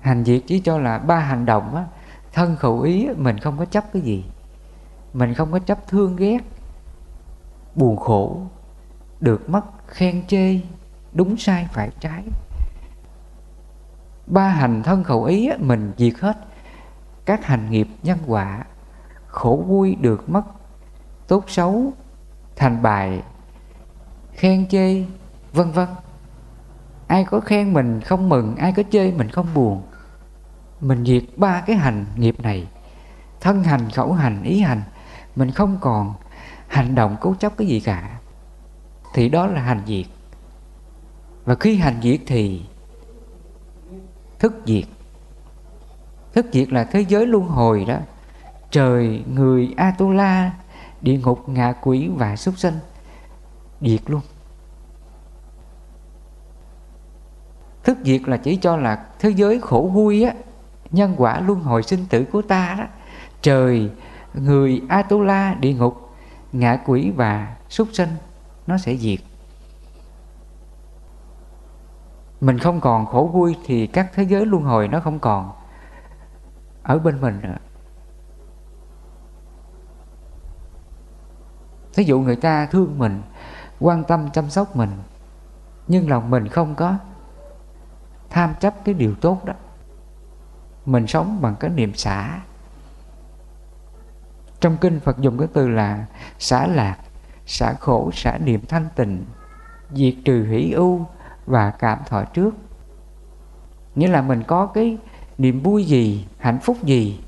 [0.00, 1.84] hành diệt chỉ cho là ba hành động á,
[2.32, 4.24] thân khẩu ý mình không có chấp cái gì.
[5.12, 6.38] Mình không có chấp thương ghét
[7.74, 8.42] buồn khổ
[9.20, 10.60] được mất khen chê
[11.12, 12.24] đúng sai phải trái.
[14.26, 16.36] Ba hành thân khẩu ý mình diệt hết
[17.24, 18.64] các hành nghiệp nhân quả
[19.26, 20.42] khổ vui được mất
[21.28, 21.92] tốt xấu
[22.56, 23.22] thành bài
[24.32, 25.04] khen chê
[25.52, 25.88] vân vân
[27.06, 29.82] ai có khen mình không mừng, ai có chê mình không buồn.
[30.80, 32.66] Mình diệt ba cái hành nghiệp này.
[33.40, 34.82] Thân hành, khẩu hành, ý hành,
[35.36, 36.14] mình không còn
[36.68, 38.18] hành động cố chấp cái gì cả.
[39.14, 40.06] Thì đó là hành diệt.
[41.44, 42.62] Và khi hành diệt thì
[44.38, 44.84] thức diệt.
[46.34, 47.98] Thức diệt là thế giới luân hồi đó.
[48.70, 50.52] Trời, người, atula,
[51.00, 52.78] địa ngục, ngạ quỷ và súc sinh
[53.80, 54.20] diệt luôn.
[57.86, 60.34] Thức diệt là chỉ cho là thế giới khổ vui á,
[60.90, 62.84] nhân quả luân hồi sinh tử của ta đó.
[63.42, 63.90] Trời,
[64.34, 66.10] người atula địa ngục,
[66.52, 68.08] ngạ quỷ và súc sinh,
[68.66, 69.18] nó sẽ diệt.
[72.40, 75.52] Mình không còn khổ vui thì các thế giới luân hồi nó không còn
[76.82, 77.56] ở bên mình nữa.
[81.94, 83.22] Thí dụ người ta thương mình,
[83.80, 84.90] quan tâm chăm sóc mình,
[85.88, 86.96] nhưng lòng mình không có
[88.30, 89.54] tham chấp cái điều tốt đó.
[90.86, 92.40] Mình sống bằng cái niệm xả.
[94.60, 96.06] Trong kinh Phật dùng cái từ là
[96.38, 96.96] xả lạc,
[97.46, 99.24] xả khổ, xả niệm thanh tịnh,
[99.92, 101.06] diệt trừ hỷ ưu
[101.46, 102.54] và cảm thọ trước.
[103.94, 104.98] Nghĩa là mình có cái
[105.38, 107.20] niềm vui gì, hạnh phúc gì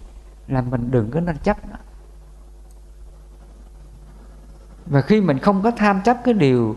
[0.48, 1.76] là mình đừng có nên chấp nó.
[4.86, 6.76] Và khi mình không có tham chấp cái điều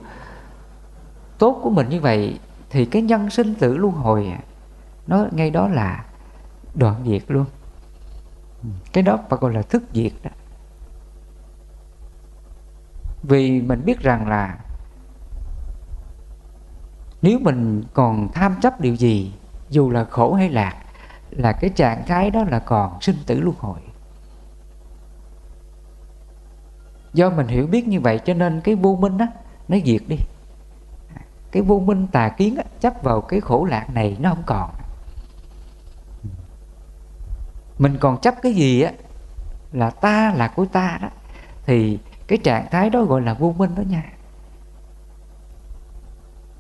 [1.38, 2.40] tốt của mình như vậy
[2.72, 4.34] thì cái nhân sinh tử luân hồi
[5.08, 6.06] nó ngay đó là
[6.76, 7.46] đoạn diệt luôn.
[8.94, 10.30] Cái đó phải gọi là thức diệt đó.
[13.24, 14.58] Vì mình biết rằng là
[17.22, 19.34] nếu mình còn tham chấp điều gì,
[19.70, 20.76] dù là khổ hay lạc,
[21.30, 23.80] là cái trạng thái đó là còn sinh tử luân hồi.
[27.14, 29.26] Do mình hiểu biết như vậy cho nên cái vô minh đó
[29.68, 30.18] nó diệt đi
[31.52, 34.70] cái vô minh tà kiến á, chấp vào cái khổ lạc này nó không còn.
[37.80, 38.92] Mình còn chấp cái gì á
[39.72, 41.10] là ta là của ta đó
[41.66, 44.04] thì cái trạng thái đó gọi là vô minh đó nha.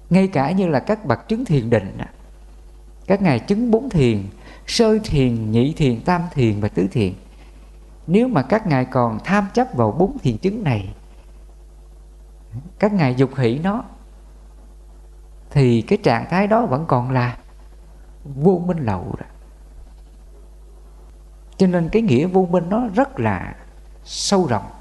[0.10, 2.06] Ngay cả như là các bậc chứng thiền định đó,
[3.08, 4.24] các ngài chứng bốn thiền
[4.68, 7.14] sơ thiền nhị thiền tam thiền và tứ thiền
[8.08, 10.94] nếu mà các ngài còn tham chấp vào bốn thiền chứng này
[12.80, 13.84] các ngài dục hỷ nó
[15.52, 17.38] thì cái trạng thái đó vẫn còn là
[18.24, 19.26] vô minh lậu đó.
[21.58, 23.56] Cho nên cái nghĩa vô minh nó rất là
[24.04, 24.72] sâu rộng.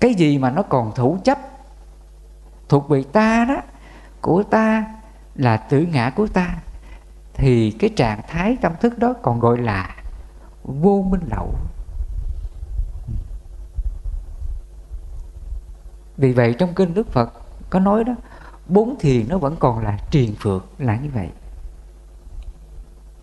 [0.00, 1.38] Cái gì mà nó còn thủ chấp,
[2.68, 3.56] thuộc về ta đó,
[4.20, 4.84] của ta
[5.34, 6.54] là tự ngã của ta,
[7.34, 9.96] thì cái trạng thái tâm thức đó còn gọi là
[10.64, 11.54] vô minh lậu.
[16.16, 17.32] Vì vậy trong kinh đức phật
[17.70, 18.14] có nói đó
[18.68, 21.28] bốn thiền nó vẫn còn là triền phược, là như vậy.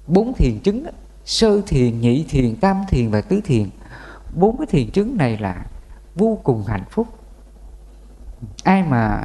[0.07, 0.85] Bốn thiền chứng
[1.25, 3.69] sơ thiền, nhị thiền, tam thiền và tứ thiền.
[4.35, 5.65] Bốn cái thiền chứng này là
[6.15, 7.07] vô cùng hạnh phúc.
[8.63, 9.23] Ai mà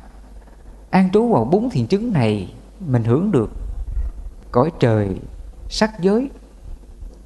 [0.90, 3.50] an trú vào bốn thiền chứng này, mình hưởng được
[4.52, 5.20] cõi trời,
[5.68, 6.30] sắc giới,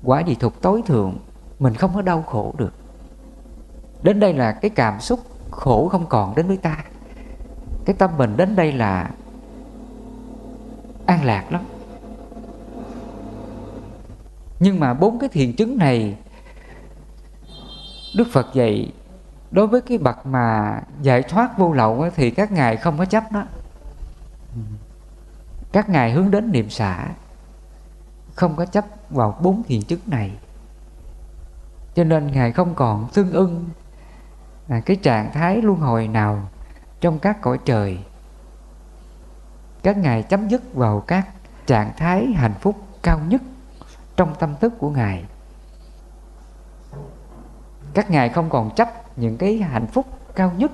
[0.02, 1.18] quả gì thuộc tối thượng,
[1.58, 2.72] mình không có đau khổ được.
[4.02, 5.20] Đến đây là cái cảm xúc
[5.50, 6.84] khổ không còn đến với ta
[7.88, 9.10] cái tâm mình đến đây là
[11.06, 11.64] an lạc lắm.
[14.60, 16.16] Nhưng mà bốn cái thiền chứng này
[18.16, 18.92] đức phật dạy
[19.50, 23.32] đối với cái bậc mà giải thoát vô lậu thì các ngài không có chấp
[23.32, 23.44] đó.
[25.72, 27.08] Các ngài hướng đến niệm xả
[28.34, 30.30] không có chấp vào bốn thiền chứng này.
[31.94, 33.68] Cho nên ngài không còn tương ưng
[34.68, 36.48] à, cái trạng thái luân hồi nào
[37.00, 37.98] trong các cõi trời.
[39.82, 41.28] Các ngài chấm dứt vào các
[41.66, 43.42] trạng thái hạnh phúc cao nhất
[44.16, 45.24] trong tâm thức của ngài.
[47.94, 50.72] Các ngài không còn chấp những cái hạnh phúc cao nhất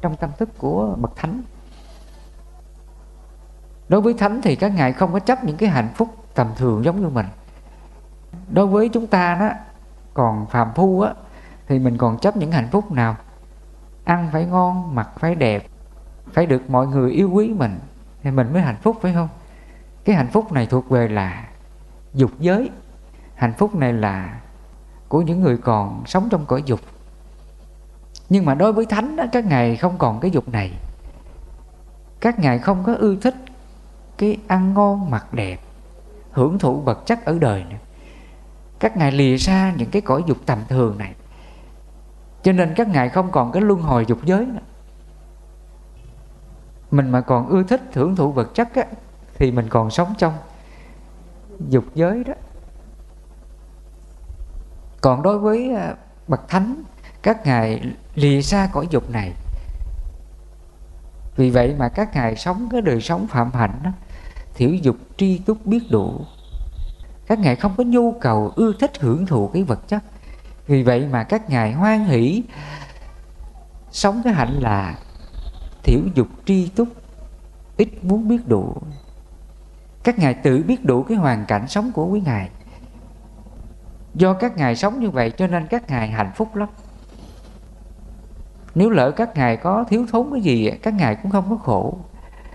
[0.00, 1.42] trong tâm thức của bậc thánh.
[3.88, 6.84] Đối với thánh thì các ngài không có chấp những cái hạnh phúc tầm thường
[6.84, 7.26] giống như mình.
[8.50, 9.50] Đối với chúng ta đó,
[10.14, 11.12] còn phàm phu á,
[11.66, 13.16] thì mình còn chấp những hạnh phúc nào?
[14.08, 15.66] Ăn phải ngon mặc phải đẹp
[16.32, 17.78] phải được mọi người yêu quý mình
[18.22, 19.28] thì mình mới hạnh phúc phải không?
[20.04, 21.48] Cái hạnh phúc này thuộc về là
[22.14, 22.70] dục giới.
[23.34, 24.40] Hạnh phúc này là
[25.08, 26.80] của những người còn sống trong cõi dục.
[28.28, 30.72] Nhưng mà đối với thánh đó, các ngài không còn cái dục này.
[32.20, 33.34] Các ngài không có ưa thích
[34.18, 35.60] cái ăn ngon mặc đẹp
[36.30, 37.76] hưởng thụ vật chất ở đời nữa.
[38.78, 41.14] Các ngài lìa xa những cái cõi dục tầm thường này
[42.48, 44.60] cho nên các ngài không còn cái luân hồi dục giới nữa.
[46.90, 48.84] Mình mà còn ưa thích hưởng thụ vật chất á,
[49.34, 50.34] thì mình còn sống trong
[51.68, 52.34] dục giới đó.
[55.00, 55.94] Còn đối với à,
[56.28, 56.82] bậc thánh
[57.22, 57.82] các ngài
[58.14, 59.32] lìa xa cõi dục này.
[61.36, 63.90] Vì vậy mà các ngài sống cái đời sống phạm hạnh đó,
[64.54, 66.20] thiểu dục tri túc biết đủ.
[67.26, 70.02] Các ngài không có nhu cầu ưa thích hưởng thụ cái vật chất
[70.68, 72.42] vì vậy mà các ngài hoan hỷ.
[73.90, 74.98] Sống cái hạnh là
[75.82, 76.88] thiểu dục tri túc,
[77.76, 78.76] ít muốn biết đủ.
[80.04, 82.50] Các ngài tự biết đủ cái hoàn cảnh sống của quý ngài.
[84.14, 86.68] Do các ngài sống như vậy cho nên các ngài hạnh phúc lắm.
[88.74, 91.98] Nếu lỡ các ngài có thiếu thốn cái gì, các ngài cũng không có khổ.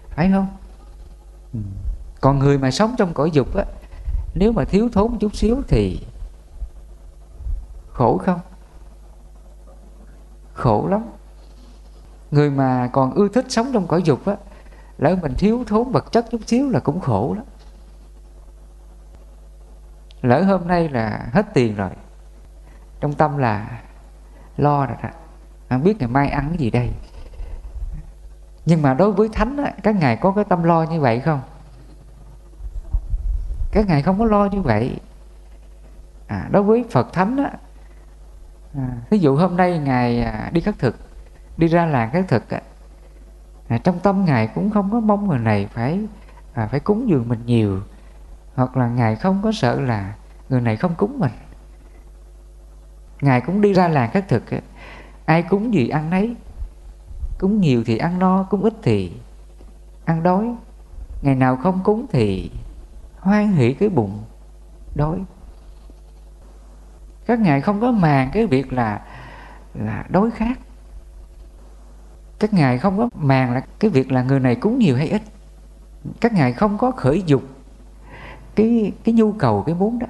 [0.09, 0.47] Phải không?
[1.53, 1.59] Ừ.
[2.21, 3.65] Còn người mà sống trong cõi dục á,
[4.33, 5.99] nếu mà thiếu thốn chút xíu thì
[7.93, 8.39] khổ không?
[10.53, 11.01] Khổ lắm.
[12.31, 14.35] Người mà còn ưa thích sống trong cõi dục á
[14.97, 17.45] lỡ mình thiếu thốn vật chất chút xíu là cũng khổ lắm.
[20.21, 21.89] Lỡ hôm nay là hết tiền rồi
[22.99, 23.81] trong tâm là
[24.57, 25.09] lo rồi đó.
[25.69, 26.91] Không biết ngày mai ăn cái gì đây.
[28.65, 31.41] Nhưng mà đối với thánh á, các ngài có cái tâm lo như vậy không?
[33.71, 34.99] Các ngài không có lo như vậy.
[36.27, 37.51] À, đối với phật thánh á
[38.77, 40.95] à, ví dụ hôm nay ngài à, đi khất thực
[41.57, 42.43] đi ra làng khất thực
[43.67, 45.99] à, trong tâm ngài cũng không có mong người này phải
[46.53, 47.79] à, phải cúng dường mình nhiều
[48.55, 50.15] hoặc là ngài không có sợ là
[50.49, 51.31] người này không cúng mình.
[53.21, 54.43] Ngài cũng đi ra làng khất thực
[55.25, 56.35] ai cúng gì ăn nấy
[57.39, 59.11] cúng nhiều thì ăn no cúng ít thì
[60.05, 60.55] ăn đói
[61.21, 62.51] ngày nào không cúng thì
[63.19, 64.23] hoan hỷ cái bụng
[64.95, 65.17] đói
[67.25, 69.01] các ngài không có màng cái việc là
[69.73, 70.59] là đối khác.
[72.39, 75.21] Các ngài không có màng là cái việc là người này cúng nhiều hay ít.
[76.21, 77.43] Các ngài không có khởi dục
[78.55, 80.07] cái cái nhu cầu cái muốn đó.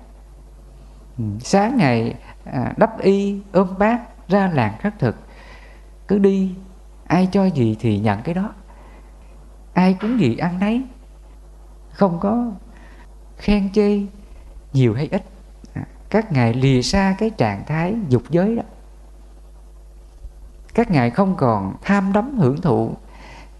[1.17, 5.15] Ừ, sáng ngày à, đắp y ôm bát ra làng khắc thực
[6.07, 6.55] cứ đi
[7.07, 8.53] ai cho gì thì nhận cái đó.
[9.73, 10.81] Ai cúng gì ăn nấy
[11.89, 12.51] không có
[13.37, 14.01] khen chê
[14.73, 15.32] nhiều hay ít
[16.13, 18.63] các ngài lìa xa cái trạng thái dục giới đó.
[20.73, 22.91] Các ngài không còn tham đắm hưởng thụ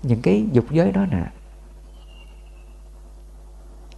[0.03, 1.25] những cái dục giới đó nữa.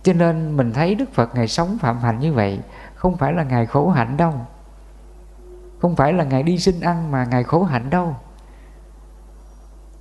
[0.03, 2.59] Cho nên mình thấy Đức Phật Ngài sống phạm hạnh như vậy,
[2.95, 4.33] Không phải là Ngài khổ hạnh đâu.
[5.79, 8.15] Không phải là Ngài đi xin ăn mà Ngài khổ hạnh đâu.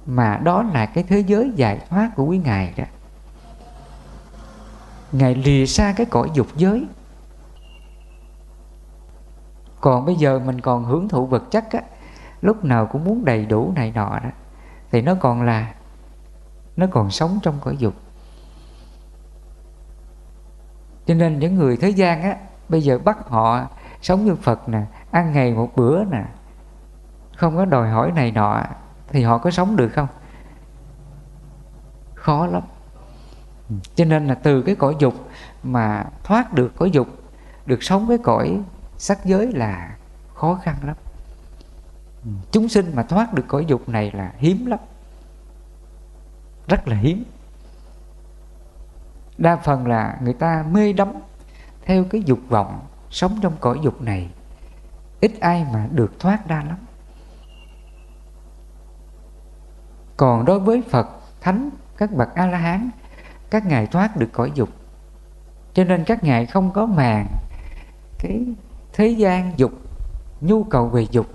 [0.06, 2.84] Mà đó là cái thế giới giải thoát của quý Ngài đó.
[5.12, 6.86] Ngài lìa xa cái cõi dục giới.
[9.84, 11.80] Còn bây giờ mình còn hưởng thụ vật chất á,
[12.40, 14.30] Lúc nào cũng muốn đầy đủ này nọ đó,
[14.90, 15.74] Thì nó còn là,
[16.76, 17.94] Nó còn sống trong cõi dục
[21.06, 22.36] Cho nên những người thế gian á,
[22.68, 23.66] Bây giờ bắt họ
[24.02, 26.24] sống như Phật nè, Ăn ngày một bữa nè,
[27.36, 28.62] Không có đòi hỏi này nọ,
[29.08, 30.08] Thì họ có sống được không?
[32.14, 32.62] Khó lắm
[33.94, 35.14] cho nên là từ cái cõi dục
[35.62, 37.08] mà thoát được cõi dục,
[37.66, 38.60] được sống với cõi
[39.04, 39.96] sắc giới là
[40.34, 40.96] khó khăn lắm.
[42.50, 44.78] Chúng sinh mà thoát được cõi dục này là hiếm lắm.
[46.68, 47.24] Rất là hiếm.
[49.38, 51.12] Đa phần là người ta mê đắm
[51.84, 52.80] theo cái dục vọng
[53.10, 54.30] sống trong cõi dục này.
[55.20, 56.78] Ít ai mà được thoát ra lắm.
[60.16, 61.08] Còn đối với phật,
[61.40, 62.90] thánh, các bậc a la hán
[63.50, 64.68] các ngài thoát được cõi dục.
[65.74, 67.26] Cho nên các ngài không có màng
[68.18, 68.44] cái
[68.94, 69.72] thế gian dục,
[70.40, 71.26] nhu cầu về dục,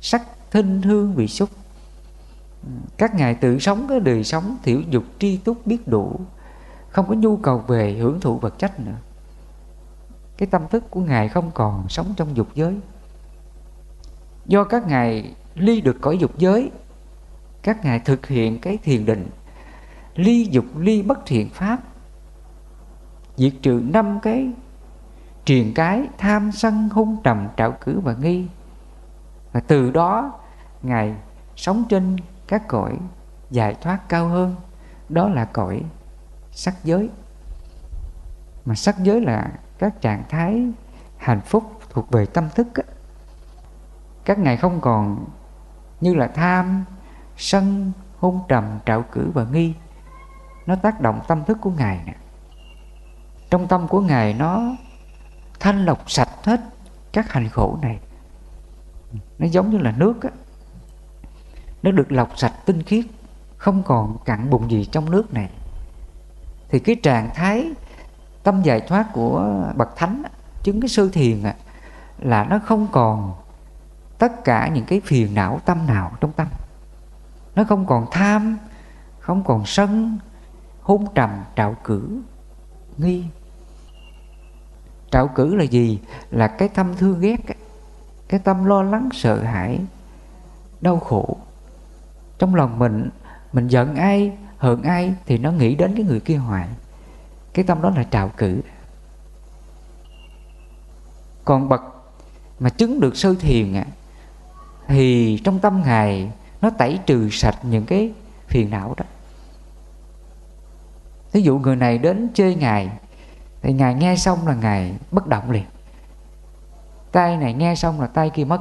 [0.00, 1.48] sắc thinh hương vị xúc.
[2.96, 6.20] Các ngài tự sống cái đời sống thiểu dục tri túc biết đủ,
[6.88, 8.96] không có nhu cầu về hưởng thụ vật chất nữa.
[10.36, 12.74] Cái tâm thức của ngài không còn sống trong dục giới.
[14.46, 16.70] Do các ngài ly được cõi dục giới,
[17.62, 19.26] các ngài thực hiện cái thiền định,
[20.14, 21.82] ly dục ly bất thiện pháp.
[23.36, 24.48] Diệt trừ năm cái
[25.46, 28.46] truyền cái tham sân hung trầm trạo cử và nghi.
[29.52, 30.32] Và từ đó,
[30.82, 31.14] ngài
[31.56, 32.16] sống trên
[32.48, 32.98] các cõi
[33.50, 34.56] giải thoát cao hơn.
[35.08, 35.82] Đó là cõi
[36.50, 37.10] sắc giới.
[38.64, 40.72] Mà sắc giới là các trạng thái
[41.16, 42.66] hạnh phúc thuộc về tâm thức
[44.24, 45.24] các ngài không còn
[46.00, 46.84] như là tham
[47.36, 49.74] sân hung trầm trạo cử và nghi.
[50.66, 52.14] Nó tác động tâm thức của ngài nè.
[53.50, 54.76] Trong tâm của ngài nó
[55.60, 56.60] thanh lọc sạch hết
[57.12, 57.98] các hành khổ này.
[59.38, 60.30] Nó giống như là nước á.
[61.82, 63.04] Nó được lọc sạch tinh khiết
[63.56, 65.50] không còn cặn bùn gì trong nước này.
[66.68, 67.72] Thì cái trạng thái
[68.42, 70.22] tâm giải thoát của bậc thánh
[70.62, 71.54] chứng cái sư thiền á,
[72.18, 73.34] là nó không còn
[74.18, 76.46] tất cả những cái phiền não tâm nào trong tâm.
[77.54, 78.58] Nó không còn tham
[79.18, 80.18] không còn sân
[80.82, 82.22] hôn trầm trạo cử
[82.96, 83.24] nghi
[85.10, 86.00] trạo cử là gì?
[86.30, 87.36] Là cái tâm thương ghét
[88.28, 89.80] cái tâm lo lắng sợ hãi
[90.80, 91.36] đau khổ.
[92.38, 93.10] Trong lòng mình
[93.52, 96.68] mình giận ai hận ai thì nó nghĩ đến cái người kia hoài.
[97.52, 98.60] Cái tâm đó là trạo cử.
[101.44, 101.82] Còn bậc
[102.58, 103.86] mà chứng được sơ thiền à,
[104.86, 108.12] thì trong tâm ngài nó tẩy trừ sạch những cái
[108.46, 109.04] phiền não đó.
[111.32, 112.90] Ví dụ người này đến chơi ngài
[113.66, 115.64] thì ngài nghe xong là ngài bất động liền.
[117.12, 118.60] Tay này nghe xong là tay kia mất.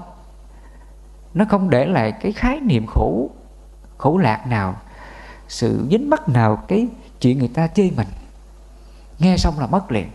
[1.33, 3.29] Nó không để lại cái khái niệm khổ
[3.97, 4.75] khổ lạc nào,
[5.47, 6.87] sự dính mắc nào cái
[7.21, 8.07] chuyện người ta chê mình.
[9.19, 10.11] Nghe xong là mất liền.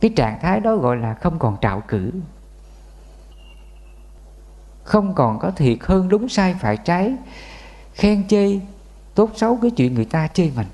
[0.00, 2.12] Cái trạng thái đó gọi là không còn trạo cử.
[4.82, 7.12] Không còn có thiệt hơn đúng sai phải trái,
[7.94, 8.60] khen chê,
[9.14, 10.66] tốt xấu cái chuyện người ta chê mình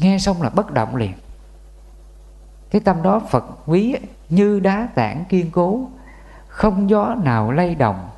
[0.00, 1.12] nghe xong là bất động liền.
[2.70, 3.96] Cái tâm đó phật quý
[4.28, 5.88] như đá tảng kiên cố,
[6.48, 8.08] không gió nào lay động,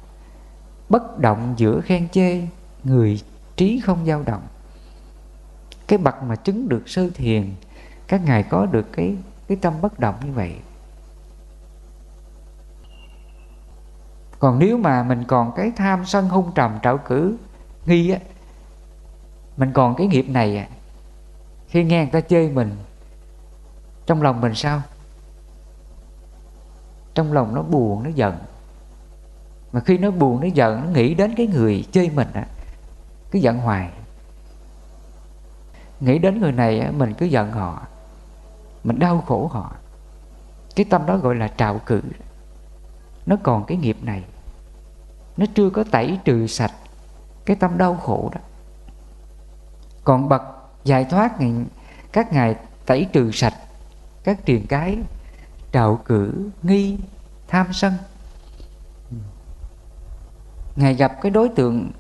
[0.89, 2.47] bất động giữa khen chê,
[2.85, 3.21] người
[3.57, 4.43] trí không dao động.
[5.89, 7.55] Cái bậc mà chứng được sơ thiền,
[8.09, 9.17] các ngài có được cái
[9.49, 10.55] cái tâm bất động như vậy.
[14.39, 17.37] Còn nếu mà mình còn cái tham sân hung trầm trạo cử,
[17.87, 18.19] nghi á,
[19.57, 20.67] mình còn cái nghiệp này
[21.73, 22.77] khi nghe người ta chơi mình
[24.07, 24.83] trong lòng mình sao?
[27.15, 28.39] Trong lòng nó buồn nó giận.
[29.73, 32.47] Mà khi nó buồn nó giận nó nghĩ đến cái người chơi mình á
[33.31, 33.91] cứ giận hoài.
[36.01, 37.83] Nghĩ đến người này á, mình cứ giận họ.
[38.85, 39.73] Mình đau khổ họ.
[40.77, 42.03] Cái tâm đó gọi là trạo cử
[43.27, 44.25] nó còn cái nghiệp này.
[45.37, 46.73] Nó chưa có tẩy trừ sạch
[47.45, 48.41] cái tâm đau khổ đó.
[50.05, 50.43] Còn bậc
[50.85, 51.53] giải thoát ngày
[52.13, 52.57] các ngài
[52.87, 53.55] tẩy trừ sạch
[54.25, 54.99] các triền cái
[55.73, 56.99] trạo cử, nghi,
[57.49, 57.93] tham sân.
[60.77, 61.91] Ngài gặp cái đối tượng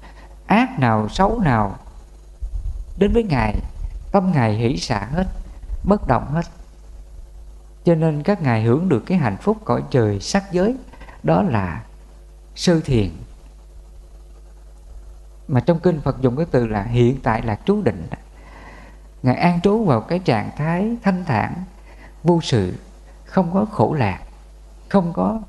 [0.47, 1.79] ác nào, xấu nào,
[2.99, 3.55] đến với ngài,
[4.13, 5.27] tâm ngài hỷ xả hết,
[5.85, 6.43] bất động hết.
[7.85, 10.77] Cho nên các ngài hưởng được cái hạnh phúc cõi trời sắc giới,
[11.23, 11.85] đó là
[12.55, 13.11] sơ thiền.
[15.49, 18.09] Mà trong kinh Phật dùng cái từ là hiện tại là trú định
[19.23, 21.65] ngài an trú vào cái trạng thái thanh thản,
[22.23, 22.75] vô sự,
[23.25, 24.21] không có khổ lạc,
[24.89, 25.41] không có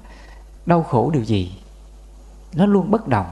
[0.66, 1.62] đau khổ điều gì.
[2.54, 3.32] Nó luôn bất động.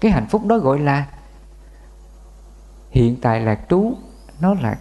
[0.00, 1.06] Cái hạnh phúc đó gọi là
[2.90, 3.94] hiện tại lạc trú,
[4.40, 4.78] nó là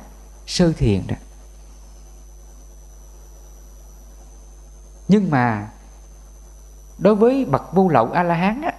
[0.48, 1.16] sơ thiền đó.
[5.08, 5.70] Nhưng mà
[6.98, 8.74] đối với bậc vô lậu a la hán á,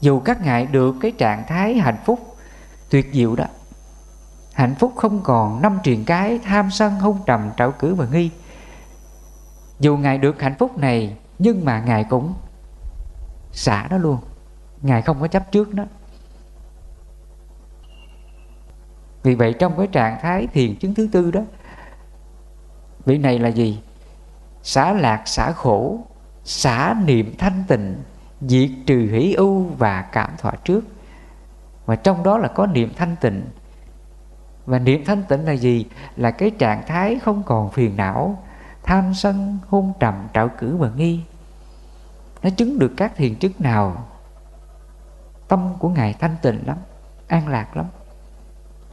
[0.00, 2.36] dù các ngài được cái trạng thái hạnh phúc
[2.90, 3.44] tuyệt diệu đó
[4.58, 8.30] hạnh phúc không còn, năm triền cái, tham sân hung trầm trạo cử và nghi.
[9.80, 12.34] Dù ngài được hạnh phúc này, nhưng mà ngài cũng
[13.52, 14.18] xả nó luôn.
[14.82, 15.84] Ngài không có chấp trước nó.
[19.22, 21.40] Vì vậy trong cái trạng thái thiền chứng thứ tư đó,
[23.04, 23.82] vị này là gì?
[24.62, 25.98] Xả lạc, xả khổ,
[26.44, 27.96] xả niệm thanh tịnh,
[28.40, 30.84] diệt trừ hỷ ưu và cảm thọ trước.
[31.86, 33.44] Và trong đó là có niệm thanh tịnh
[34.68, 35.86] và niệm thanh tịnh là gì?
[36.16, 38.42] Là cái trạng thái không còn phiền não,
[38.82, 41.20] tham sân, hôn trầm trạo cử và nghi.
[42.42, 44.06] Nó chứng được các thiền chức nào?
[45.48, 46.76] Tâm của ngài thanh tịnh lắm,
[47.28, 47.86] an lạc lắm.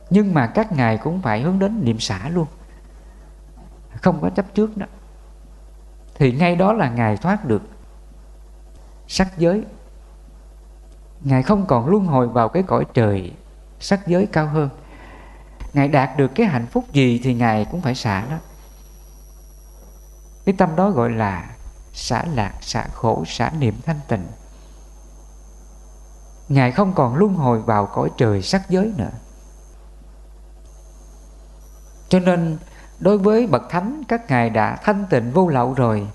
[0.10, 2.48] Nhưng mà các ngài cũng phải hướng đến niệm xả luôn.
[4.02, 4.86] Không có chấp trước đó.
[6.16, 7.62] Thì ngay đó là ngài thoát được
[9.08, 9.64] sắc giới.
[11.22, 13.32] Ngài không còn luân hồi vào cái cõi trời
[13.80, 14.70] sắc giới cao hơn
[15.76, 18.38] ngài đạt được cái hạnh phúc gì thì ngài cũng phải xả đó
[20.46, 21.56] cái tâm đó gọi là
[21.94, 24.26] xả lạc, xả khổ, xả niệm thanh tịnh.
[26.50, 29.12] Ngài không còn luân hồi vào cõi trời sắc giới nữa.
[32.10, 32.58] Cho nên,
[33.00, 36.08] đối với bậc thánh, các ngài đã thanh tịnh vô lậu rồi,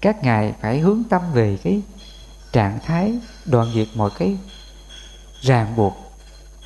[0.00, 1.82] các ngài phải hướng tâm về cái
[2.52, 4.38] trạng thái đoạn diệt mọi cái
[5.40, 5.94] ràng buộc,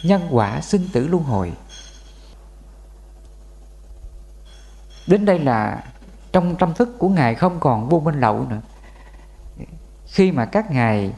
[0.02, 1.52] nhân quả, sinh tử luân hồi.
[5.08, 5.84] Đến đây là
[6.32, 8.60] trong tâm thức của ngài không còn vô minh lậu nữa.
[10.06, 11.12] Khi mà các ngài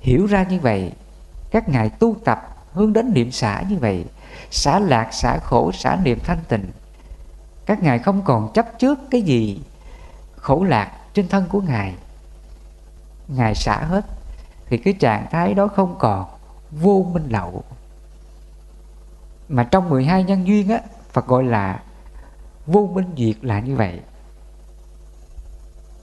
[0.00, 0.92] hiểu ra như vậy,
[1.50, 4.04] các ngài tu tập hướng đến niệm xả như vậy,
[4.50, 6.70] xả lạc, xả khổ, xả niệm thanh tịnh,
[7.66, 9.60] các ngài không còn chấp trước cái gì
[10.36, 11.94] khổ lạc trên thân của ngài.
[13.28, 14.04] Ngài xả hết,
[14.66, 16.26] thì cái trạng thái đó không còn
[16.70, 17.64] vô minh lậu.
[19.48, 20.80] Mà trong 12 nhân duyên á,
[21.12, 21.80] Phật gọi là
[22.66, 24.00] vô minh diệt là như vậy.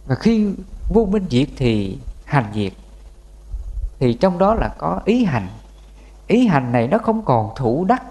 [0.05, 0.53] Và khi
[0.89, 2.73] vô minh diệt thì hành diệt.
[3.99, 5.47] Thì trong đó là có ý hành.
[6.27, 8.03] Ý hành này nó không còn thủ đắc.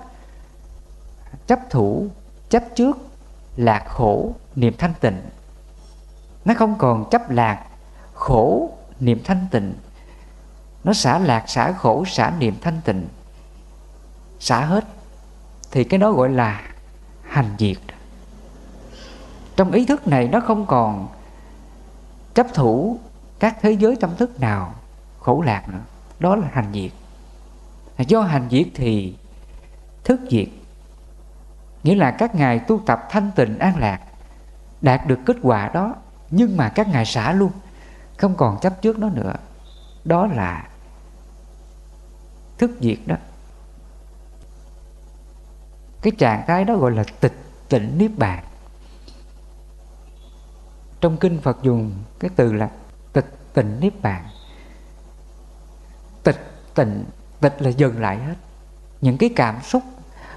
[1.46, 2.06] Chấp thủ,
[2.48, 2.98] chấp trước,
[3.56, 5.20] lạc khổ, niệm thanh tịnh.
[6.44, 7.66] Nó không còn chấp lạc,
[8.14, 8.70] khổ,
[9.00, 9.74] niệm thanh tịnh.
[10.84, 13.08] Nó xả lạc, xả khổ, xả niệm thanh tịnh.
[14.40, 14.84] Xả hết.
[15.70, 16.62] Thì cái đó gọi là
[17.22, 17.78] hành diệt
[19.58, 21.08] trong ý thức này nó không còn
[22.34, 22.98] chấp thủ
[23.38, 24.74] các thế giới tâm thức nào
[25.20, 25.80] khổ lạc nữa.
[26.18, 26.90] Đó là hành diệt.
[28.06, 29.16] Do hành diệt thì
[30.04, 30.48] thức diệt.
[31.82, 34.00] Nghĩa là các ngài tu tập thanh tịnh an lạc,
[34.80, 35.94] đạt được kết quả đó,
[36.30, 37.50] nhưng mà các ngài xả luôn,
[38.16, 39.34] không còn chấp trước nó nữa.
[40.04, 40.68] Đó là
[42.58, 43.16] thức diệt đó.
[46.02, 48.44] Cái trạng thái đó gọi là tịch tịnh niết bàn
[51.00, 52.70] trong kinh phật dùng cái từ là
[53.12, 54.24] tịch tịnh niết bàn.
[56.22, 57.04] Tịch tịnh,
[57.40, 58.34] tịch là dừng lại hết.
[59.00, 59.82] Những cái cảm xúc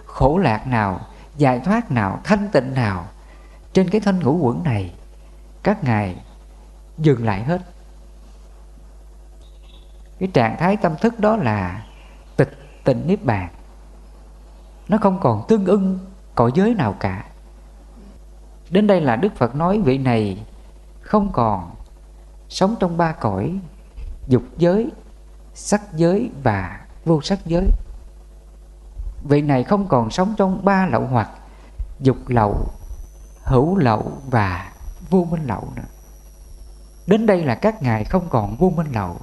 [0.05, 1.01] khổ lạc nào,
[1.37, 3.07] giải thoát nào, thanh tịnh nào
[3.73, 4.93] trên cái thân ngũ quẩn này,
[5.63, 6.15] các ngài
[6.97, 7.61] dừng lại hết.
[10.19, 11.85] Cái trạng thái tâm thức đó là
[12.35, 13.49] tịch tịnh niết bàn.
[14.87, 15.99] Nó không còn tương ưng
[16.35, 17.25] cõi giới nào cả.
[18.69, 20.45] Đến đây là đức phật nói vị này
[21.11, 21.75] không còn.
[22.49, 23.59] Sống trong ba cõi,
[24.27, 24.91] dục giới,
[25.53, 27.67] sắc giới và vô sắc giới.
[29.23, 31.29] Vị này không còn sống trong ba lậu hoặc,
[31.99, 32.67] dục lậu,
[33.43, 34.71] hữu lậu và
[35.09, 35.83] vô minh lậu nữa.
[37.07, 39.17] Đến đây là các ngài không còn vô minh lậu,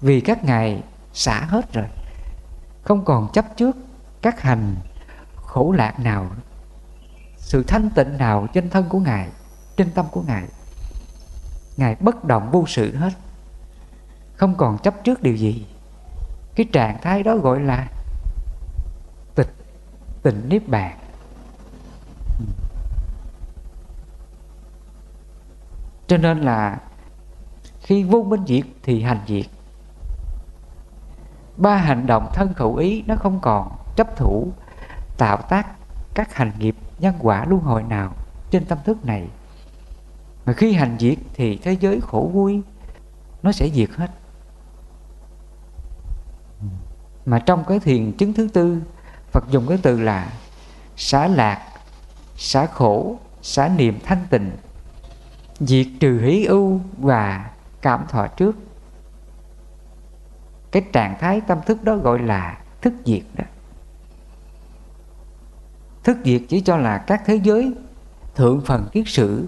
[0.00, 1.86] vì các ngài xả hết rồi.
[2.82, 3.76] Không còn chấp trước
[4.22, 4.76] các hành
[5.36, 6.30] khổ lạc nào,
[7.36, 9.28] sự thanh tịnh nào trên thân của ngài,
[9.76, 10.44] trên tâm của ngài
[11.76, 13.12] ngài bất động vô sự hết.
[14.34, 15.66] Không còn chấp trước điều gì.
[16.54, 17.88] Cái trạng thái đó gọi là
[19.34, 19.54] tịch,
[20.22, 20.98] tịnh niết bàn.
[26.06, 26.80] Cho nên là
[27.82, 29.46] khi vô minh diệt thì hành diệt.
[31.56, 34.52] Ba hành động thân khẩu ý nó không còn chấp thủ,
[35.18, 35.66] tạo tác
[36.14, 38.12] các hành nghiệp nhân quả luân hồi nào
[38.50, 39.28] trên tâm thức này
[40.46, 42.62] mà khi hành diệt thì thế giới khổ vui,
[43.42, 44.10] nó sẽ diệt hết.
[47.24, 48.82] Mà trong cái thiền chứng thứ tư,
[49.30, 50.32] Phật dùng cái từ là
[50.96, 51.68] xả lạc
[52.36, 54.50] xả khổ xả niệm thanh tịnh,
[55.60, 57.50] diệt trừ hí ưu và
[57.82, 58.56] cảm thọ trước.
[60.70, 63.44] Cái trạng thái tâm thức đó gọi là thức diệt đó.
[66.04, 67.74] Thức diệt chỉ cho là các thế giới
[68.34, 69.46] thượng phần kiết sử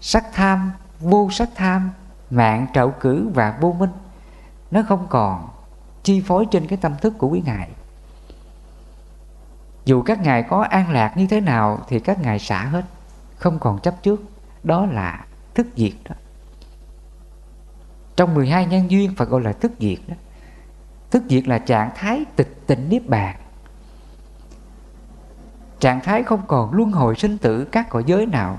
[0.00, 1.90] sắc tham, vô sắc tham
[2.30, 3.90] mạng trậu cử và vô minh,
[4.70, 5.48] nó không còn
[6.02, 7.70] chi phối trên cái tâm thức của quý ngài.
[9.84, 12.84] Dù các ngài có an lạc như thế nào thì các ngài xả hết,
[13.36, 14.22] không còn chấp trước,
[14.62, 15.24] đó là
[15.54, 16.14] thức diệt đó.
[18.16, 20.14] Trong 12 nhân duyên phải gọi là thức diệt đó,
[21.10, 23.36] thức diệt là trạng thái tịch tịnh niết bàn.
[25.80, 28.58] Trạng thái không còn luân hồi sinh tử các cõi giới nào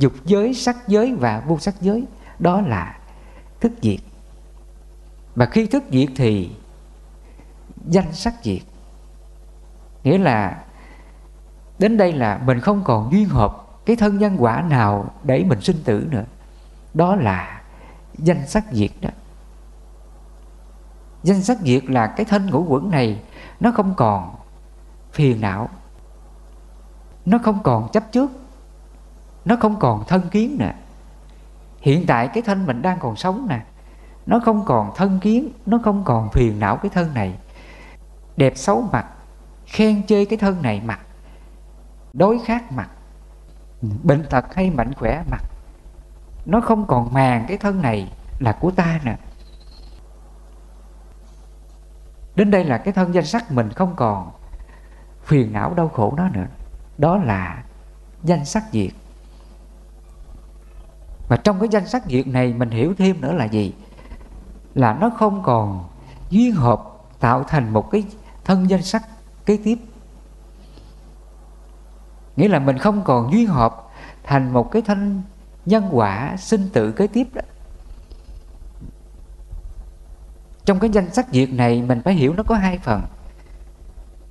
[0.00, 2.04] dục giới, sắc giới và vô sắc giới,
[2.38, 2.98] đó là
[3.60, 4.00] thức diệt.
[5.34, 6.50] Và khi thức diệt thì
[7.86, 8.62] danh sắc diệt.
[10.04, 10.64] Nghĩa là
[11.78, 15.60] đến đây là mình không còn duyên hợp cái thân nhân quả nào để mình
[15.60, 16.24] sinh tử nữa.
[16.94, 17.62] Đó là
[18.18, 19.10] danh sắc diệt đó.
[21.22, 23.22] Danh sắc diệt là cái thân ngũ quẩn này
[23.60, 24.34] nó không còn
[25.12, 25.68] phiền não.
[27.26, 28.30] Nó không còn chấp trước
[29.44, 30.74] nó không còn thân kiến nè.
[31.80, 33.60] Hiện tại cái thân mình đang còn sống nè.
[34.26, 37.38] Nó không còn thân kiến, nó không còn phiền não cái thân này.
[38.36, 39.06] Đẹp xấu mặt,
[39.66, 41.00] khen chê cái thân này mặt.
[42.12, 42.88] Đối khác mặt.
[44.02, 45.42] Bệnh tật hay mạnh khỏe mặt.
[46.46, 49.16] Nó không còn màng cái thân này là của ta nè.
[52.34, 54.30] Đến đây là cái thân danh sắc mình không còn.
[55.24, 56.46] Phiền não đau khổ đó nữa.
[56.98, 57.62] Đó là
[58.22, 58.90] danh sắc diệt
[61.30, 63.74] và trong cái danh sách nghiệp này mình hiểu thêm nữa là gì?
[64.74, 65.88] Là nó không còn
[66.30, 66.82] duyên hợp
[67.20, 68.04] tạo thành một cái
[68.44, 69.02] thân danh sắc
[69.46, 69.78] kế tiếp.
[72.36, 73.88] Nghĩa là mình không còn duyên hợp
[74.22, 75.22] thành một cái thân
[75.66, 77.42] nhân quả sinh tử kế tiếp đó.
[80.64, 83.02] Trong cái danh sách diệt này mình phải hiểu nó có hai phần.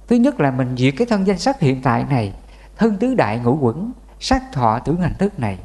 [0.08, 2.34] Thứ nhất là mình diệt cái thân danh sắc hiện tại này,
[2.78, 5.60] thân tứ đại ngũ quẩn sắc thọ tưởng hành thức này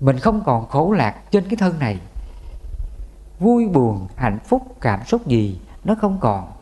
[0.00, 2.00] mình không còn khổ lạc trên cái thân này.
[3.38, 6.52] Vui, buồn, hạnh phúc, cảm xúc gì nó không còn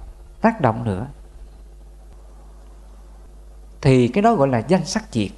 [0.41, 1.07] tác động nữa.
[3.81, 5.31] Thì cái đó gọi là danh sắc diệt.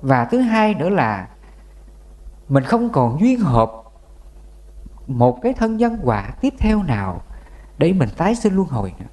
[0.00, 1.28] Và thứ hai nữa là
[2.48, 3.72] mình không còn duyên hợp
[5.06, 7.22] một cái thân nhân quả tiếp theo nào
[7.78, 9.06] để mình tái sinh luân hồi nữa.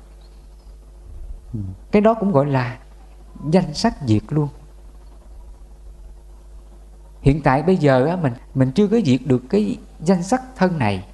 [1.92, 2.78] Cái đó cũng gọi là
[3.50, 4.50] danh sắc diệt luôn
[7.22, 10.78] hiện tại bây giờ á, mình mình chưa có diệt được cái danh sắc thân
[10.78, 11.06] này.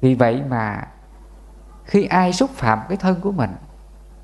[0.00, 0.88] Vì vậy mà
[1.84, 3.50] khi ai xúc phạm cái thân của mình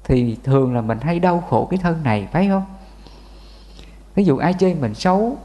[0.05, 2.65] thì thường là mình hay đau khổ cái thân này phải không?
[4.15, 5.37] Ví dụ ai chơi mình xấu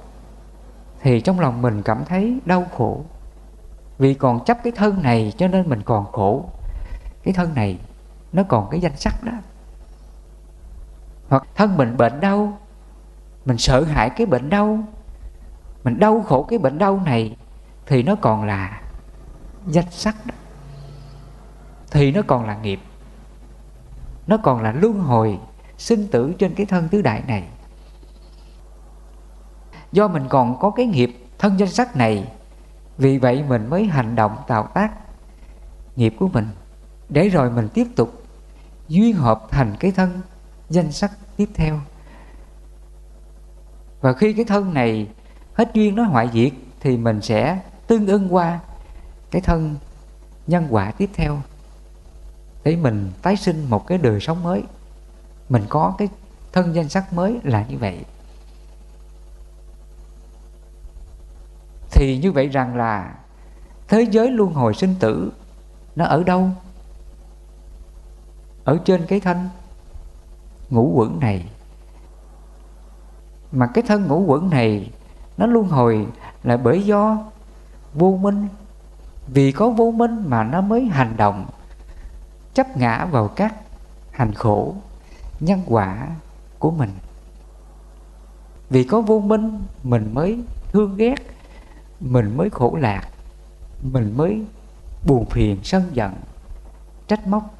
[1.02, 3.04] thì trong lòng mình cảm thấy đau khổ.
[3.97, 6.45] Vì còn chấp cái thân này cho nên mình còn khổ.
[7.24, 7.80] Cái thân này
[8.34, 9.32] nó còn cái danh sắc đó.
[11.30, 12.58] Hoặc thân mình bệnh đau
[13.45, 14.83] mình sợ hãi cái bệnh đau.
[15.83, 17.37] Mình đau khổ cái bệnh đau này
[17.85, 18.81] thì nó còn là
[19.67, 20.35] danh sắc đó.
[21.91, 22.79] Thì nó còn là nghiệp.
[24.27, 25.39] Nó còn là luân hồi
[25.77, 27.47] sinh tử trên cái thân tứ đại này.
[29.91, 32.31] Do mình còn có cái nghiệp thân danh sắc này,
[32.97, 34.91] vì vậy mình mới hành động tạo tác
[35.95, 36.47] nghiệp của mình.
[37.09, 38.23] Để rồi mình tiếp tục
[38.87, 40.21] duyên hợp thành cái thân
[40.69, 41.79] danh sắc tiếp theo
[44.02, 45.08] và khi cái thân này
[45.54, 48.60] hết duyên nó hoại diệt, thì mình sẽ tương ưng qua
[49.32, 49.76] cái thân
[50.47, 51.41] nhân quả tiếp theo.
[52.64, 54.64] Để mình tái sinh một cái đời sống mới.
[55.49, 56.08] Mình có cái
[56.52, 58.06] thân danh sắc mới là như vậy.
[61.91, 63.16] Thì như vậy rằng là
[63.88, 65.32] thế giới luân hồi sinh tử
[65.95, 66.49] nó ở đâu?
[68.64, 69.49] Ở trên cái thân
[70.70, 71.45] ngũ quẩn này
[73.52, 74.91] mà cái thân ngũ quẩn này,
[75.38, 76.08] nó luân hồi
[76.43, 77.18] là bởi do
[77.93, 78.47] vô minh.
[79.28, 81.45] Vì có vô minh mà nó mới hành động,
[82.54, 83.56] chấp ngã vào các
[84.12, 84.76] hành khổ,
[85.39, 86.08] nhân quả
[86.60, 86.89] của mình.
[88.70, 91.16] Vì có vô minh, mình mới thương ghét,
[91.99, 93.02] mình mới khổ lạc,
[93.84, 94.41] mình mới
[95.06, 96.14] buồn phiền, sân giận,
[97.08, 97.56] trách móc.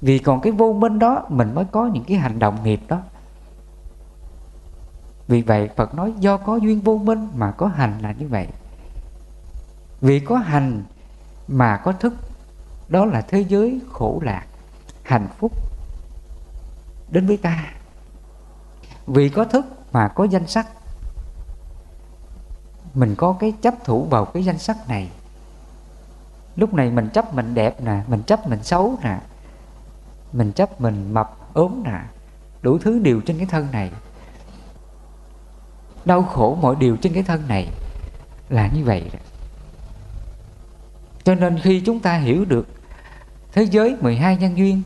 [0.00, 2.98] Vì còn cái vô minh đó, mình mới có những cái hành động nghiệp đó
[5.28, 8.48] vì vậy Phật nói do có duyên vô minh mà có hành là như vậy.
[10.00, 10.84] Vì có hành
[11.48, 12.14] mà có thức,
[12.88, 14.46] đó là thế giới khổ lạc,
[15.02, 15.52] hạnh phúc
[17.10, 17.72] đến với ta.
[19.06, 20.66] Vì có thức mà có danh sắc.
[22.94, 25.10] Mình có cái chấp thủ vào cái danh sắc này.
[26.56, 29.18] Lúc này mình chấp mình đẹp nè, mình chấp mình xấu nè,
[30.32, 32.00] mình chấp mình mập ốm nè,
[32.62, 33.92] đủ thứ đều trên cái thân này
[36.08, 37.68] đau khổ mọi điều trên cái thân này
[38.48, 39.10] là như vậy
[41.24, 42.66] cho nên khi chúng ta hiểu được
[43.52, 44.82] thế giới 12 nhân duyên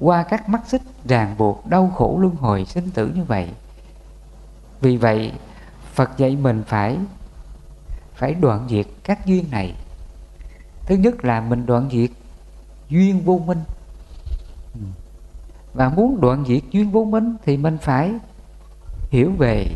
[0.00, 3.48] qua các mắt xích ràng buộc đau khổ luân hồi sinh tử như vậy,
[4.80, 5.32] vì vậy
[5.94, 6.98] Phật dạy mình phải
[8.14, 9.74] phải đoạn diệt các duyên này.
[10.86, 12.10] Thứ nhất là mình đoạn diệt
[12.88, 13.60] duyên vô minh.
[15.74, 18.12] Và muốn đoạn diệt duyên vô minh thì mình phải
[19.10, 19.66] hiểu về